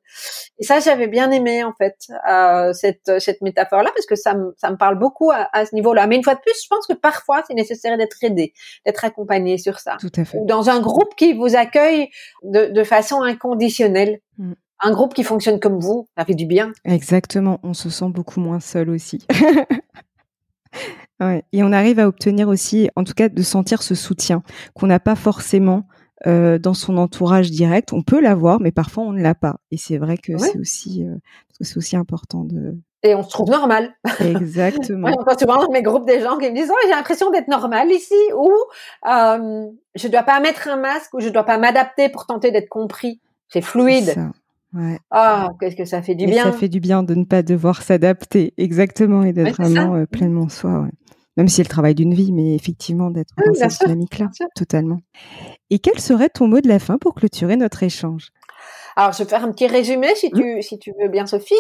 Et 0.60 0.64
ça, 0.64 0.80
j'avais 0.80 1.08
bien 1.08 1.32
aimé 1.32 1.64
en 1.64 1.74
fait 1.74 1.96
euh, 2.30 2.74
cette 2.74 3.20
cette 3.20 3.42
métaphore 3.42 3.84
là 3.84 3.92
parce 3.94 4.06
que 4.06 4.16
ça 4.16 4.34
me 4.34 4.54
ça 4.58 4.72
me 4.72 4.78
parle 4.78 4.98
beaucoup 4.98 5.32
à, 5.32 5.50
à 5.54 5.66
ce 5.66 5.76
niveau-là. 5.76 6.08
Mais 6.08 6.16
une 6.16 6.24
fois 6.24 6.36
de 6.36 6.42
plus, 6.42 6.56
je 6.62 6.68
pense 6.70 6.88
que 6.88 6.94
parfois 6.94 7.44
c'est 7.48 7.54
nécessaire 7.54 7.98
d'être 7.98 8.24
aidé, 8.24 8.54
d'être 8.86 9.04
accompagné 9.04 9.58
sur 9.58 9.80
ça. 9.80 9.98
Tout 10.00 10.12
à 10.16 10.26
fait. 10.26 10.38
Ou 10.38 10.46
dans 10.46 10.70
un 10.70 10.80
groupe 10.80 11.16
qui 11.16 11.34
vous 11.34 11.56
accueille 11.56 12.10
de, 12.44 12.68
de 12.68 12.84
façon 12.84 13.22
inconditionnelle. 13.22 14.20
Mm 14.38 14.54
un 14.82 14.92
groupe 14.92 15.14
qui 15.14 15.24
fonctionne 15.24 15.60
comme 15.60 15.80
vous, 15.80 16.08
ça 16.18 16.26
fait 16.26 16.36
du 16.36 16.46
bien. 16.46 16.72
Exactement, 16.86 17.60
on 17.64 17.74
se 17.74 17.90
sent 17.90 18.10
beaucoup 18.10 18.40
moins 18.40 18.60
seul 18.60 18.90
aussi. 18.90 19.26
Et 21.52 21.62
on 21.62 21.72
arrive 21.72 22.00
à 22.00 22.08
obtenir 22.08 22.48
aussi, 22.48 22.90
en 22.96 23.04
tout 23.04 23.14
cas, 23.14 23.30
de 23.30 23.44
sentir 23.44 23.84
ce 23.84 23.94
soutien 23.94 24.42
qu'on 24.74 24.88
n'a 24.88 25.00
pas 25.00 25.16
forcément 25.16 25.84
euh, 26.28 26.60
dans 26.60 26.74
son 26.74 26.98
entourage 26.98 27.52
direct. 27.52 27.94
On 27.94 28.04
peut 28.04 28.20
l'avoir, 28.22 28.60
mais 28.60 28.72
parfois 28.72 29.04
on 29.04 29.12
ne 29.12 29.22
l'a 29.22 29.36
pas. 29.36 29.58
Et 29.72 29.78
c'est 29.78 29.98
vrai 29.98 30.18
que 30.18 30.38
c'est 30.38 30.58
aussi, 30.60 31.04
euh, 31.04 31.16
c'est 31.60 31.78
aussi 31.78 31.96
important 31.96 32.44
de. 32.44 32.78
Et 33.04 33.16
on 33.16 33.24
se 33.24 33.30
trouve 33.30 33.50
normal. 33.50 33.96
Exactement. 34.20 35.10
Moi, 35.10 35.24
quand 35.26 35.40
souvent 35.40 35.58
dans 35.58 35.72
mes 35.72 35.82
groupes 35.82 36.06
des 36.06 36.22
gens 36.22 36.38
qui 36.38 36.50
me 36.50 36.56
disent 36.56 36.70
oh, 36.72 36.78
j'ai 36.84 36.92
l'impression 36.92 37.32
d'être 37.32 37.48
normal 37.48 37.92
ici 37.92 38.14
ou 38.36 38.52
euh, 39.08 39.68
je 39.96 40.08
dois 40.08 40.22
pas 40.22 40.40
mettre 40.40 40.68
un 40.68 40.78
masque 40.78 41.12
ou 41.16 41.22
je 41.22 41.30
dois 41.30 41.44
pas 41.44 41.58
m'adapter 41.58 42.10
pour 42.10 42.28
tenter 42.28 42.52
d'être 42.52 42.70
compris. 42.70 43.20
C'est 43.48 43.62
fluide. 43.62 44.16
Ah, 45.10 45.50
qu'est-ce 45.60 45.76
que 45.76 45.86
ça 45.86 46.02
fait 46.02 46.16
du 46.16 46.26
bien. 46.26 46.44
Ça 46.44 46.52
fait 46.52 46.70
du 46.70 46.80
bien 46.80 47.04
de 47.04 47.16
ne 47.16 47.26
pas 47.26 47.44
devoir 47.44 47.82
s'adapter, 47.82 48.54
exactement, 48.58 49.24
et 49.24 49.34
d'être 49.34 49.62
vraiment 49.62 49.96
euh, 49.96 50.06
pleinement 50.06 50.50
soi. 50.50 50.88
Même 51.38 51.48
si 51.48 51.56
c'est 51.56 51.64
le 51.64 51.70
travail 51.70 51.96
d'une 51.96 52.14
vie, 52.14 52.32
mais 52.32 52.56
effectivement 52.56 53.10
d'être 53.10 53.34
dans 53.38 53.54
cette 53.54 53.80
dynamique-là, 53.82 54.30
totalement. 54.56 55.00
Et 55.70 55.80
quel 55.80 56.00
serait 56.00 56.30
ton 56.30 56.48
mot 56.48 56.60
de 56.60 56.68
la 56.68 56.80
fin 56.80 56.98
pour 56.98 57.16
clôturer 57.16 57.56
notre 57.56 57.84
échange? 57.84 58.32
Alors, 58.96 59.14
je 59.14 59.24
vais 59.24 59.30
faire 59.30 59.44
un 59.44 59.52
petit 59.52 59.68
résumé, 59.68 60.16
si 60.16 60.28
mmh. 60.28 60.40
tu, 60.40 60.62
si 60.62 60.80
tu 60.80 60.94
veux 61.00 61.10
bien, 61.10 61.26
Sophie. 61.26 61.54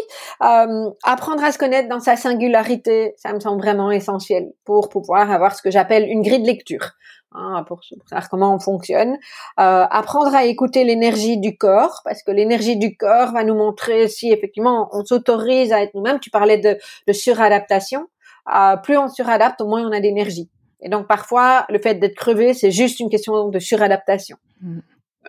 Euh, 0.44 0.90
apprendre 1.04 1.44
à 1.44 1.52
se 1.52 1.58
connaître 1.58 1.90
dans 1.90 2.00
sa 2.00 2.16
singularité, 2.16 3.14
ça 3.18 3.34
me 3.34 3.40
semble 3.40 3.62
vraiment 3.62 3.92
essentiel 3.92 4.52
pour 4.66 4.90
pouvoir 4.90 5.32
avoir 5.32 5.56
ce 5.56 5.62
que 5.62 5.72
j'appelle 5.72 6.08
une 6.08 6.22
grille 6.22 6.42
de 6.42 6.48
lecture. 6.48 6.92
Hein, 7.34 7.64
pour, 7.66 7.80
savoir 8.10 8.30
comment 8.30 8.54
on 8.54 8.60
fonctionne. 8.60 9.14
Euh, 9.58 9.86
apprendre 9.90 10.36
à 10.36 10.44
écouter 10.44 10.84
l'énergie 10.84 11.38
du 11.38 11.58
corps, 11.58 12.02
parce 12.04 12.24
que 12.24 12.32
l'énergie 12.32 12.76
du 12.76 12.98
corps 12.98 13.32
va 13.32 13.46
nous 13.46 13.56
montrer 13.56 14.10
si 14.10 14.32
effectivement 14.34 14.90
on 14.92 15.06
s'autorise 15.06 15.72
à 15.72 15.82
être 15.82 15.94
nous-mêmes. 15.96 16.20
Tu 16.20 16.30
parlais 16.30 16.58
de, 16.58 16.78
de 17.08 17.14
suradaptation. 17.14 18.08
Euh, 18.54 18.76
plus 18.76 18.98
on 18.98 19.08
suradapte, 19.08 19.62
au 19.62 19.68
moins 19.68 19.82
on 19.88 19.94
a 19.94 20.02
d'énergie. 20.02 20.50
Et 20.82 20.90
donc 20.90 21.08
parfois, 21.08 21.66
le 21.70 21.80
fait 21.80 21.96
d'être 21.96 22.16
crevé, 22.16 22.54
c'est 22.54 22.72
juste 22.72 23.00
une 23.00 23.10
question 23.10 23.48
de 23.48 23.60
suradaptation. 23.60 24.36
Mmh. 24.62 24.80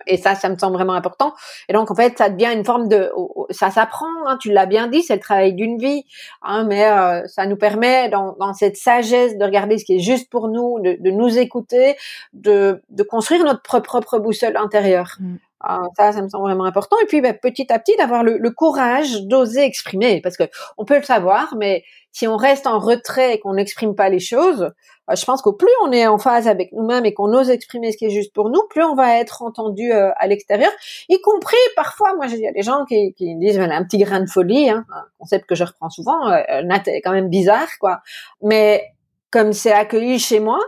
Et 0.07 0.17
ça, 0.17 0.35
ça 0.35 0.49
me 0.49 0.57
semble 0.57 0.75
vraiment 0.75 0.93
important. 0.93 1.33
Et 1.69 1.73
donc, 1.73 1.91
en 1.91 1.95
fait, 1.95 2.17
ça 2.17 2.29
devient 2.29 2.51
une 2.53 2.65
forme 2.65 2.87
de, 2.87 3.11
ça 3.51 3.69
s'apprend. 3.69 4.07
Hein, 4.27 4.37
tu 4.39 4.51
l'as 4.51 4.65
bien 4.65 4.87
dit, 4.87 5.03
c'est 5.03 5.15
le 5.15 5.21
travail 5.21 5.53
d'une 5.53 5.77
vie. 5.77 6.03
Hein, 6.41 6.65
mais 6.67 6.85
euh, 6.85 7.25
ça 7.27 7.45
nous 7.45 7.57
permet, 7.57 8.09
dans, 8.09 8.35
dans, 8.39 8.53
cette 8.53 8.77
sagesse, 8.77 9.37
de 9.37 9.43
regarder 9.43 9.77
ce 9.77 9.85
qui 9.85 9.95
est 9.95 9.99
juste 9.99 10.29
pour 10.29 10.47
nous, 10.47 10.79
de, 10.79 10.97
de 10.99 11.11
nous 11.11 11.37
écouter, 11.37 11.95
de, 12.33 12.81
de, 12.89 13.03
construire 13.03 13.43
notre 13.43 13.61
propre 13.61 14.19
boussole 14.19 14.57
intérieure. 14.57 15.17
Mm. 15.19 15.35
Ah, 15.63 15.79
ça, 15.95 16.11
ça 16.11 16.21
me 16.21 16.27
semble 16.27 16.43
vraiment 16.43 16.65
important. 16.65 16.97
Et 17.01 17.05
puis, 17.05 17.21
bah, 17.21 17.33
petit 17.33 17.71
à 17.71 17.79
petit, 17.79 17.95
d'avoir 17.97 18.23
le, 18.23 18.37
le, 18.37 18.51
courage 18.51 19.21
d'oser 19.23 19.63
exprimer, 19.63 20.19
parce 20.21 20.35
que 20.35 20.43
on 20.77 20.83
peut 20.83 20.97
le 20.97 21.03
savoir, 21.03 21.55
mais 21.57 21.83
si 22.11 22.27
on 22.27 22.35
reste 22.35 22.67
en 22.67 22.79
retrait 22.79 23.35
et 23.35 23.39
qu'on 23.39 23.53
n'exprime 23.53 23.95
pas 23.95 24.09
les 24.09 24.19
choses, 24.19 24.71
euh, 25.09 25.15
je 25.15 25.23
pense 25.23 25.41
qu'au 25.41 25.53
plus 25.53 25.71
on 25.83 25.91
est 25.93 26.05
en 26.05 26.17
phase 26.17 26.47
avec 26.47 26.73
nous-mêmes 26.73 27.05
et 27.05 27.13
qu'on 27.13 27.33
ose 27.33 27.49
exprimer 27.49 27.91
ce 27.93 27.97
qui 27.97 28.05
est 28.05 28.09
juste 28.09 28.33
pour 28.33 28.49
nous, 28.49 28.61
plus 28.69 28.83
on 28.83 28.93
va 28.93 29.17
être 29.17 29.41
entendu 29.41 29.91
euh, 29.91 30.11
à 30.17 30.27
l'extérieur, 30.27 30.71
y 31.07 31.19
compris 31.21 31.55
parfois, 31.77 32.13
moi, 32.15 32.27
il 32.27 32.39
y 32.39 32.47
a 32.47 32.51
des 32.51 32.61
gens 32.61 32.83
qui, 32.85 33.13
qui 33.13 33.35
disent, 33.37 33.57
voilà, 33.57 33.77
un 33.77 33.85
petit 33.85 33.97
grain 33.97 34.19
de 34.19 34.29
folie, 34.29 34.69
hein, 34.69 34.85
un 34.93 35.05
concept 35.17 35.45
que 35.45 35.55
je 35.55 35.63
reprends 35.63 35.89
souvent, 35.89 36.29
euh, 36.29 36.61
Nat 36.63 36.83
est 36.87 37.01
quand 37.01 37.13
même 37.13 37.29
bizarre, 37.29 37.69
quoi. 37.79 38.01
Mais 38.41 38.83
comme 39.31 39.53
c'est 39.53 39.71
accueilli 39.71 40.19
chez 40.19 40.39
moi, 40.39 40.59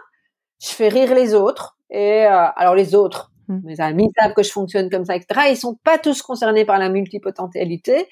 je 0.61 0.69
fais 0.69 0.87
rire 0.87 1.13
les 1.13 1.33
autres. 1.33 1.75
Et 1.89 2.25
euh, 2.25 2.47
alors 2.55 2.75
les 2.75 2.95
autres. 2.95 3.31
Mes 3.47 3.79
amis 3.79 4.09
savent 4.19 4.33
que 4.33 4.43
je 4.43 4.51
fonctionne 4.51 4.89
comme 4.89 5.05
ça, 5.05 5.15
etc. 5.15 5.41
Ils 5.51 5.57
sont 5.57 5.75
pas 5.83 5.97
tous 5.97 6.21
concernés 6.21 6.65
par 6.65 6.79
la 6.79 6.89
multipotentialité, 6.89 8.07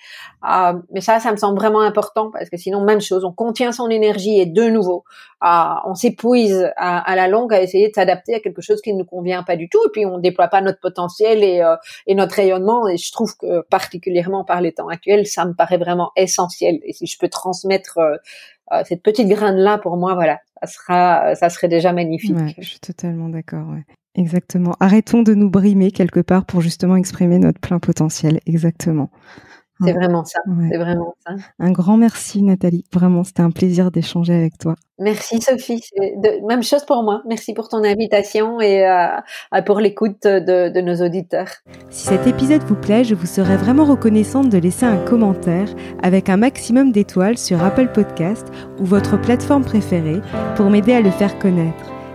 euh, 0.49 0.73
mais 0.91 1.01
ça, 1.01 1.19
ça 1.19 1.31
me 1.31 1.37
semble 1.37 1.57
vraiment 1.57 1.81
important 1.81 2.29
parce 2.31 2.49
que 2.49 2.57
sinon, 2.57 2.81
même 2.81 3.01
chose, 3.01 3.25
on 3.25 3.31
contient 3.31 3.71
son 3.71 3.89
énergie 3.89 4.39
et 4.39 4.45
de 4.45 4.63
nouveau, 4.63 5.03
euh, 5.43 5.47
on 5.85 5.95
s'épuise 5.95 6.71
à, 6.77 7.15
la 7.15 7.27
longue 7.27 7.53
à 7.53 7.61
essayer 7.61 7.89
de 7.89 7.93
s'adapter 7.93 8.35
à 8.35 8.39
quelque 8.39 8.61
chose 8.61 8.81
qui 8.81 8.93
ne 8.93 8.99
nous 8.99 9.05
convient 9.05 9.43
pas 9.43 9.55
du 9.55 9.69
tout, 9.69 9.79
et 9.85 9.89
puis 9.91 10.05
on 10.05 10.17
déploie 10.17 10.47
pas 10.47 10.61
notre 10.61 10.79
potentiel 10.79 11.43
et, 11.43 11.61
euh, 11.61 11.75
et 12.07 12.15
notre 12.15 12.35
rayonnement. 12.35 12.87
Et 12.87 12.97
je 12.97 13.11
trouve 13.11 13.35
que 13.37 13.61
particulièrement 13.69 14.43
par 14.43 14.61
les 14.61 14.71
temps 14.71 14.87
actuels, 14.87 15.27
ça 15.27 15.45
me 15.45 15.53
paraît 15.53 15.77
vraiment 15.77 16.11
essentiel. 16.15 16.79
Et 16.83 16.93
si 16.93 17.07
je 17.07 17.17
peux 17.17 17.29
transmettre 17.29 17.97
euh, 17.97 18.15
euh, 18.71 18.83
cette 18.85 19.03
petite 19.03 19.27
graine 19.27 19.57
là, 19.57 19.77
pour 19.77 19.97
moi, 19.97 20.13
voilà, 20.13 20.39
ça 20.61 20.67
sera, 20.67 21.35
ça 21.35 21.49
serait 21.49 21.67
déjà 21.67 21.91
magnifique. 21.93 22.35
Ouais, 22.35 22.55
je 22.59 22.69
suis 22.69 22.79
totalement 22.79 23.29
d'accord. 23.29 23.67
Ouais. 23.67 23.83
Exactement. 24.15 24.75
Arrêtons 24.79 25.23
de 25.23 25.33
nous 25.33 25.49
brimer 25.49 25.91
quelque 25.91 26.19
part 26.19 26.45
pour 26.45 26.61
justement 26.61 26.95
exprimer 26.95 27.39
notre 27.39 27.59
plein 27.59 27.79
potentiel. 27.79 28.39
Exactement. 28.45 29.09
C'est 29.81 29.93
vraiment 29.93 30.23
ça. 30.23 30.39
C'est 30.71 30.77
vraiment 30.77 31.15
ça. 31.25 31.33
Un 31.59 31.71
grand 31.71 31.97
merci 31.97 32.41
Nathalie. 32.41 32.85
Vraiment, 32.93 33.23
c'était 33.23 33.41
un 33.41 33.51
plaisir 33.51 33.91
d'échanger 33.91 34.33
avec 34.33 34.57
toi. 34.57 34.75
Merci 34.99 35.41
Sophie. 35.41 35.81
De, 35.97 36.47
même 36.47 36.63
chose 36.63 36.85
pour 36.85 37.03
moi. 37.03 37.21
Merci 37.27 37.53
pour 37.53 37.69
ton 37.69 37.83
invitation 37.83 38.61
et 38.61 38.87
euh, 38.87 39.61
pour 39.65 39.79
l'écoute 39.79 40.23
de, 40.23 40.69
de, 40.69 40.81
nos 40.81 41.03
auditeurs. 41.03 41.49
Si 41.89 42.07
cet 42.07 42.27
épisode 42.27 42.63
vous 42.63 42.75
plaît, 42.75 43.03
je 43.03 43.15
vous 43.15 43.25
serais 43.25 43.57
vraiment 43.57 43.85
reconnaissante 43.85 44.49
de 44.49 44.57
laisser 44.57 44.85
un 44.85 44.97
commentaire 44.97 45.67
avec 46.01 46.29
un 46.29 46.37
maximum 46.37 46.91
d'étoiles 46.91 47.37
sur 47.37 47.61
Apple 47.63 47.89
Podcast 47.93 48.47
ou 48.79 48.85
votre 48.85 49.19
plateforme 49.19 49.65
préférée 49.65 50.21
pour 50.55 50.69
m'aider 50.69 50.93
à 50.93 51.01
le 51.01 51.11
faire 51.11 51.37
connaître. 51.39 51.92